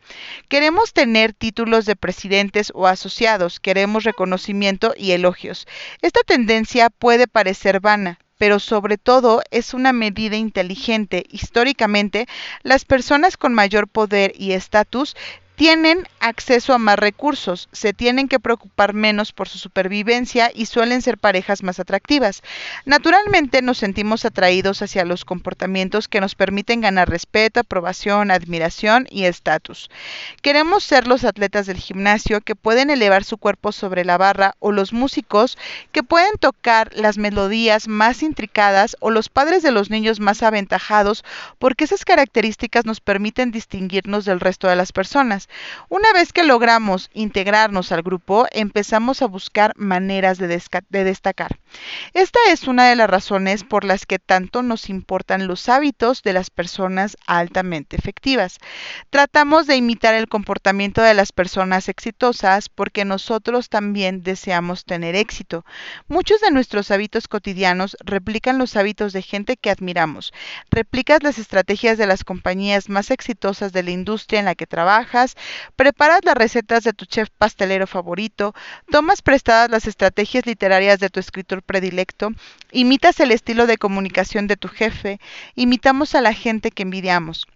Queremos 0.47 0.93
tener 0.93 1.33
títulos 1.33 1.85
de 1.85 1.95
presidentes 1.95 2.71
o 2.73 2.87
asociados, 2.87 3.59
queremos 3.59 4.05
reconocimiento 4.05 4.93
y 4.97 5.11
elogios. 5.11 5.67
Esta 6.01 6.21
tendencia 6.25 6.89
puede 6.89 7.27
parecer 7.27 7.79
vana, 7.79 8.19
pero 8.37 8.59
sobre 8.59 8.97
todo 8.97 9.41
es 9.51 9.73
una 9.73 9.93
medida 9.93 10.37
inteligente. 10.37 11.25
Históricamente, 11.29 12.25
las 12.63 12.85
personas 12.85 13.37
con 13.37 13.53
mayor 13.53 13.87
poder 13.87 14.33
y 14.35 14.53
estatus 14.53 15.15
tienen 15.59 16.07
acceso 16.21 16.73
a 16.73 16.77
más 16.77 16.97
recursos, 16.97 17.67
se 17.73 17.91
tienen 17.91 18.29
que 18.29 18.39
preocupar 18.39 18.93
menos 18.93 19.33
por 19.33 19.49
su 19.49 19.57
supervivencia 19.57 20.51
y 20.55 20.67
suelen 20.67 21.01
ser 21.01 21.17
parejas 21.17 21.63
más 21.63 21.81
atractivas. 21.81 22.43
Naturalmente 22.85 23.61
nos 23.61 23.77
sentimos 23.77 24.23
atraídos 24.23 24.81
hacia 24.81 25.03
los 25.03 25.25
comportamientos 25.25 26.07
que 26.07 26.21
nos 26.21 26.35
permiten 26.35 26.79
ganar 26.79 27.09
respeto, 27.09 27.59
aprobación, 27.59 28.31
admiración 28.31 29.05
y 29.09 29.25
estatus. 29.25 29.89
Queremos 30.41 30.85
ser 30.85 31.07
los 31.07 31.25
atletas 31.25 31.65
del 31.65 31.75
gimnasio 31.75 32.39
que 32.39 32.55
pueden 32.55 32.89
elevar 32.89 33.25
su 33.25 33.37
cuerpo 33.37 33.73
sobre 33.73 34.05
la 34.05 34.17
barra 34.17 34.55
o 34.59 34.71
los 34.71 34.93
músicos 34.93 35.57
que 35.91 36.03
pueden 36.03 36.37
tocar 36.39 36.89
las 36.95 37.17
melodías 37.17 37.89
más 37.89 38.23
intricadas 38.23 38.95
o 39.01 39.09
los 39.09 39.27
padres 39.27 39.61
de 39.61 39.71
los 39.71 39.89
niños 39.89 40.21
más 40.21 40.41
aventajados 40.41 41.25
porque 41.57 41.83
esas 41.83 42.05
características 42.05 42.85
nos 42.85 43.01
permiten 43.01 43.51
distinguirnos 43.51 44.23
del 44.23 44.39
resto 44.39 44.69
de 44.69 44.77
las 44.77 44.93
personas. 44.93 45.48
Una 45.89 46.13
vez 46.13 46.33
que 46.33 46.43
logramos 46.43 47.09
integrarnos 47.13 47.91
al 47.91 48.01
grupo, 48.01 48.45
empezamos 48.51 49.21
a 49.21 49.27
buscar 49.27 49.73
maneras 49.75 50.37
de, 50.37 50.47
de, 50.47 51.03
destacar. 51.03 51.59
Esta 52.13 52.39
es 52.49 52.67
una 52.67 52.89
de 52.89 52.95
las 52.95 53.09
razones 53.09 53.63
por 53.63 53.83
las 53.83 54.05
que 54.05 54.19
tanto 54.19 54.61
nos 54.61 54.89
importan 54.89 55.47
los 55.47 55.69
hábitos 55.69 56.21
de 56.23 56.33
las 56.33 56.49
personas 56.49 57.17
altamente 57.27 57.95
efectivas. 57.95 58.57
Tratamos 59.09 59.67
de 59.67 59.75
imitar 59.75 60.15
el 60.15 60.27
comportamiento 60.27 61.01
de 61.01 61.13
las 61.13 61.31
personas 61.31 61.89
exitosas 61.89 62.69
porque 62.69 63.05
nosotros 63.05 63.69
también 63.69 64.23
deseamos 64.23 64.85
tener 64.85 65.15
éxito. 65.15 65.65
Muchos 66.07 66.41
de 66.41 66.51
nuestros 66.51 66.91
hábitos 66.91 67.27
cotidianos 67.27 67.97
replican 68.03 68.57
los 68.57 68.75
hábitos 68.75 69.13
de 69.13 69.21
gente 69.21 69.57
que 69.57 69.69
admiramos. 69.69 70.33
Replicas 70.69 71.23
las 71.23 71.37
estrategias 71.37 71.97
de 71.97 72.07
las 72.07 72.23
compañías 72.23 72.89
más 72.89 73.11
exitosas 73.11 73.71
de 73.73 73.83
la 73.83 73.91
industria 73.91 74.39
en 74.39 74.45
la 74.45 74.55
que 74.55 74.67
trabajas, 74.67 75.35
preparas 75.75 76.21
las 76.23 76.35
recetas 76.35 76.83
de 76.83 76.93
tu 76.93 77.05
chef 77.05 77.29
pastelero 77.37 77.87
favorito, 77.87 78.53
tomas 78.91 79.21
prestadas 79.21 79.69
las 79.69 79.87
estrategias 79.87 80.45
literarias 80.45 80.99
de 80.99 81.09
tu 81.09 81.19
escritor 81.19 81.63
predilecto, 81.63 82.31
imitas 82.71 83.19
el 83.19 83.31
estilo 83.31 83.67
de 83.67 83.77
comunicación 83.77 84.47
de 84.47 84.57
tu 84.57 84.67
jefe, 84.67 85.19
imitamos 85.55 86.15
a 86.15 86.21
la 86.21 86.33
gente 86.33 86.71
que 86.71 86.83
envidiamos. 86.83 87.47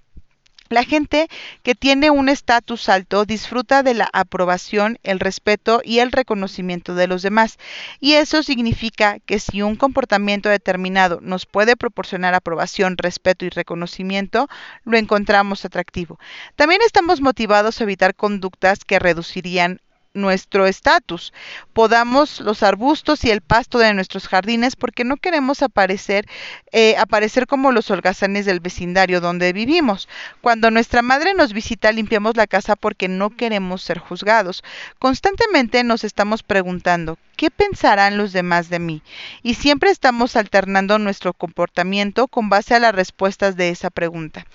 La 0.73 0.83
gente 0.83 1.27
que 1.61 1.75
tiene 1.75 2.09
un 2.09 2.29
estatus 2.29 2.89
alto 2.89 3.25
disfruta 3.25 3.83
de 3.83 3.93
la 3.93 4.09
aprobación, 4.11 4.97
el 5.03 5.19
respeto 5.19 5.81
y 5.83 5.99
el 5.99 6.11
reconocimiento 6.11 6.95
de 6.95 7.05
los 7.05 7.21
demás. 7.21 7.59
Y 7.99 8.13
eso 8.13 8.41
significa 8.41 9.19
que 9.19 9.37
si 9.37 9.61
un 9.61 9.75
comportamiento 9.75 10.49
determinado 10.49 11.19
nos 11.21 11.45
puede 11.45 11.77
proporcionar 11.77 12.33
aprobación, 12.33 12.97
respeto 12.97 13.45
y 13.45 13.49
reconocimiento, 13.49 14.47
lo 14.83 14.97
encontramos 14.97 15.63
atractivo. 15.63 16.17
También 16.55 16.81
estamos 16.83 17.21
motivados 17.21 17.79
a 17.79 17.83
evitar 17.83 18.15
conductas 18.15 18.83
que 18.83 18.97
reducirían 18.97 19.79
nuestro 20.13 20.67
estatus. 20.67 21.33
Podamos 21.73 22.39
los 22.39 22.63
arbustos 22.63 23.23
y 23.23 23.31
el 23.31 23.41
pasto 23.41 23.79
de 23.79 23.93
nuestros 23.93 24.27
jardines 24.27 24.75
porque 24.75 25.03
no 25.03 25.17
queremos 25.17 25.61
aparecer, 25.61 26.27
eh, 26.71 26.95
aparecer 26.97 27.47
como 27.47 27.71
los 27.71 27.89
holgazanes 27.89 28.45
del 28.45 28.59
vecindario 28.59 29.21
donde 29.21 29.53
vivimos. 29.53 30.07
Cuando 30.41 30.71
nuestra 30.71 31.01
madre 31.01 31.33
nos 31.33 31.53
visita, 31.53 31.91
limpiamos 31.91 32.37
la 32.37 32.47
casa 32.47 32.75
porque 32.75 33.07
no 33.07 33.31
queremos 33.31 33.81
ser 33.81 33.99
juzgados. 33.99 34.63
Constantemente 34.99 35.83
nos 35.83 36.03
estamos 36.03 36.43
preguntando, 36.43 37.17
¿qué 37.43 37.51
pensarán 37.51 38.15
los 38.15 38.31
demás 38.31 38.69
de 38.69 38.79
mí? 38.79 39.01
Y 39.41 39.55
siempre 39.55 39.89
estamos 39.89 40.37
alternando 40.37 40.97
nuestro 40.97 41.33
comportamiento 41.33 42.29
con 42.29 42.47
base 42.47 42.73
a 42.73 42.79
las 42.79 42.95
respuestas 42.95 43.57
de 43.57 43.67
esa 43.67 43.89
pregunta. 43.89 44.45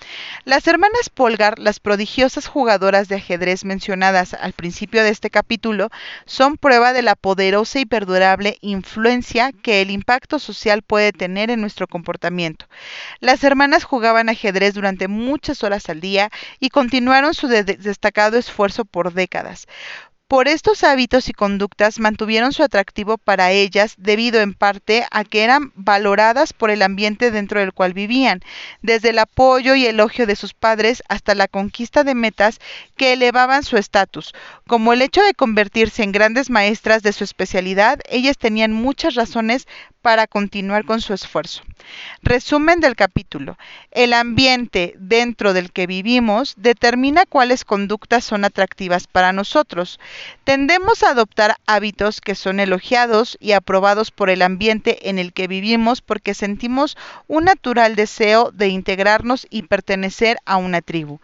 Las 0.43 0.65
hermanas 0.65 1.09
Polgar, 1.13 1.59
las 1.59 1.79
prodigiosas 1.79 2.47
jugadoras 2.47 3.07
de 3.07 3.17
ajedrez 3.17 3.63
mencionadas 3.63 4.33
al 4.33 4.53
principio 4.53 5.03
de 5.03 5.09
este 5.09 5.29
capítulo, 5.29 5.89
son 6.25 6.57
prueba 6.57 6.91
de 6.91 7.03
la 7.03 7.13
poderosa 7.13 7.79
y 7.79 7.85
perdurable 7.85 8.57
influencia 8.61 9.51
que 9.51 9.83
el 9.83 9.91
impacto 9.91 10.39
social 10.39 10.81
puede 10.81 11.11
tener 11.11 11.51
en 11.51 11.61
nuestro 11.61 11.85
comportamiento. 11.85 12.65
Las 13.19 13.43
hermanas 13.43 13.83
jugaban 13.83 14.29
ajedrez 14.29 14.73
durante 14.73 15.07
muchas 15.07 15.63
horas 15.63 15.89
al 15.89 16.01
día 16.01 16.31
y 16.59 16.69
continuaron 16.69 17.35
su 17.35 17.47
de 17.47 17.63
destacado 17.63 18.39
esfuerzo 18.39 18.83
por 18.83 19.13
décadas. 19.13 19.67
Por 20.29 20.47
estos 20.47 20.83
hábitos 20.83 21.27
y 21.27 21.33
conductas 21.33 21.99
mantuvieron 21.99 22.53
su 22.53 22.61
atractivo 22.61 23.17
para 23.17 23.49
ellas 23.49 23.95
debido 23.97 24.41
en 24.41 24.53
parte 24.53 25.03
a 25.09 25.23
que 25.23 25.43
eran 25.43 25.71
valoradas 25.73 26.53
por 26.53 26.69
el 26.69 26.83
ambiente 26.83 27.31
dentro 27.31 27.61
del 27.61 27.73
cual 27.73 27.95
vivían, 27.95 28.41
desde 28.83 29.09
el 29.09 29.17
apoyo 29.17 29.73
y 29.73 29.87
elogio 29.87 30.27
de 30.27 30.35
sus 30.35 30.53
padres 30.53 31.01
hasta 31.09 31.33
la 31.33 31.47
conquista 31.47 32.03
de 32.03 32.13
metas 32.13 32.59
que 32.95 33.13
elevaban 33.13 33.63
su 33.63 33.77
estatus. 33.77 34.35
Como 34.67 34.93
el 34.93 35.01
hecho 35.01 35.23
de 35.23 35.33
convertirse 35.33 36.03
en 36.03 36.11
grandes 36.11 36.51
maestras 36.51 37.01
de 37.01 37.11
su 37.11 37.23
especialidad, 37.23 37.99
ellas 38.07 38.37
tenían 38.37 38.71
muchas 38.71 39.15
razones 39.15 39.67
para 40.03 40.27
continuar 40.27 40.85
con 40.85 41.01
su 41.01 41.13
esfuerzo. 41.13 41.63
Resumen 42.21 42.79
del 42.79 42.95
capítulo. 42.95 43.57
El 43.91 44.13
ambiente 44.13 44.93
dentro 44.97 45.53
del 45.53 45.71
que 45.71 45.87
vivimos 45.87 46.53
determina 46.57 47.25
cuáles 47.25 47.65
conductas 47.65 48.23
son 48.23 48.45
atractivas 48.45 49.07
para 49.07 49.33
nosotros. 49.33 49.99
Tendemos 50.43 51.03
a 51.03 51.11
adoptar 51.11 51.57
hábitos 51.67 52.21
que 52.21 52.35
son 52.35 52.59
elogiados 52.59 53.37
y 53.39 53.51
aprobados 53.51 54.11
por 54.11 54.29
el 54.29 54.41
ambiente 54.41 55.09
en 55.09 55.19
el 55.19 55.33
que 55.33 55.47
vivimos 55.47 56.01
porque 56.01 56.33
sentimos 56.33 56.97
un 57.27 57.45
natural 57.45 57.95
deseo 57.95 58.51
de 58.51 58.69
integrarnos 58.69 59.45
y 59.49 59.63
pertenecer 59.63 60.37
a 60.45 60.57
una 60.57 60.81
tribu. 60.81 61.19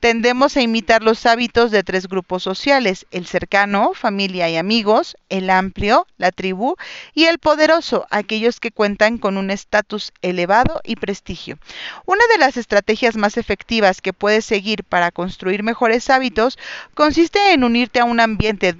Tendemos 0.00 0.56
a 0.56 0.62
imitar 0.62 1.02
los 1.02 1.26
hábitos 1.26 1.70
de 1.70 1.82
tres 1.82 2.08
grupos 2.08 2.42
sociales, 2.42 3.06
el 3.10 3.26
cercano, 3.26 3.92
familia 3.94 4.48
y 4.48 4.56
amigos, 4.56 5.16
el 5.28 5.50
amplio, 5.50 6.06
la 6.16 6.32
tribu, 6.32 6.76
y 7.14 7.24
el 7.24 7.38
poderoso, 7.38 8.06
aquellos 8.10 8.60
que 8.60 8.70
cuentan 8.70 9.18
con 9.18 9.36
un 9.36 9.50
estatus 9.50 10.12
elevado 10.22 10.80
y 10.84 10.96
prestigio. 10.96 11.58
Una 12.06 12.24
de 12.32 12.38
las 12.38 12.56
estrategias 12.56 13.16
más 13.16 13.36
efectivas 13.36 14.00
que 14.00 14.12
puedes 14.12 14.44
seguir 14.44 14.84
para 14.84 15.10
construir 15.10 15.62
mejores 15.62 16.10
hábitos 16.10 16.58
consiste 16.94 17.52
en 17.52 17.64
unirte 17.64 18.00
a 18.00 18.04
un 18.04 18.20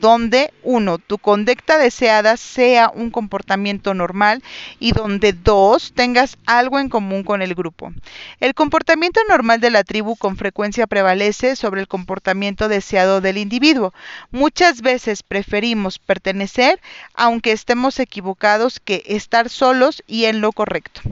donde, 0.01 0.53
uno, 0.63 0.97
tu 0.97 1.19
conducta 1.19 1.77
deseada 1.77 2.39
sea 2.39 2.91
un 2.95 3.11
comportamiento 3.11 3.93
normal 3.93 4.43
y 4.79 4.93
donde, 4.93 5.35
dos, 5.35 5.93
tengas 5.95 6.39
algo 6.47 6.79
en 6.79 6.89
común 6.89 7.25
con 7.25 7.43
el 7.43 7.55
grupo. 7.55 7.93
El 8.41 8.55
comportamiento 8.55 9.21
normal 9.29 9.61
de 9.61 9.71
la 9.71 9.85
tribu 9.85 10.17
con 10.17 10.37
frecuencia 10.37 10.87
prevalece 10.87 11.57
sobre 11.57 11.83
el 11.83 11.89
comportamiento 11.89 12.69
deseado 12.69 13.21
del 13.21 13.37
individuo. 13.37 13.93
Muchas 14.31 14.81
veces 14.81 15.23
preferimos 15.23 15.99
pertenecer 15.99 16.81
aunque 17.15 17.53
estemos 17.53 18.01
equivocados 18.01 18.81
que 18.81 19.03
estar 19.07 19.51
solos 19.51 20.03
y 20.07 20.25
en 20.25 20.41
lo 20.41 20.53
correcto. 20.53 21.03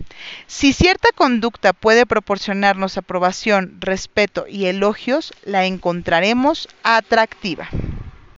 Si 0.47 0.73
cierta 0.73 1.11
conducta 1.15 1.75
puede 1.75 2.07
proporcionarnos 2.07 2.97
aprobación, 2.97 3.77
respeto 3.81 4.47
y 4.49 4.67
elogios, 4.67 5.35
la 5.45 5.67
encontraremos 5.67 6.69
atractiva. 6.83 7.69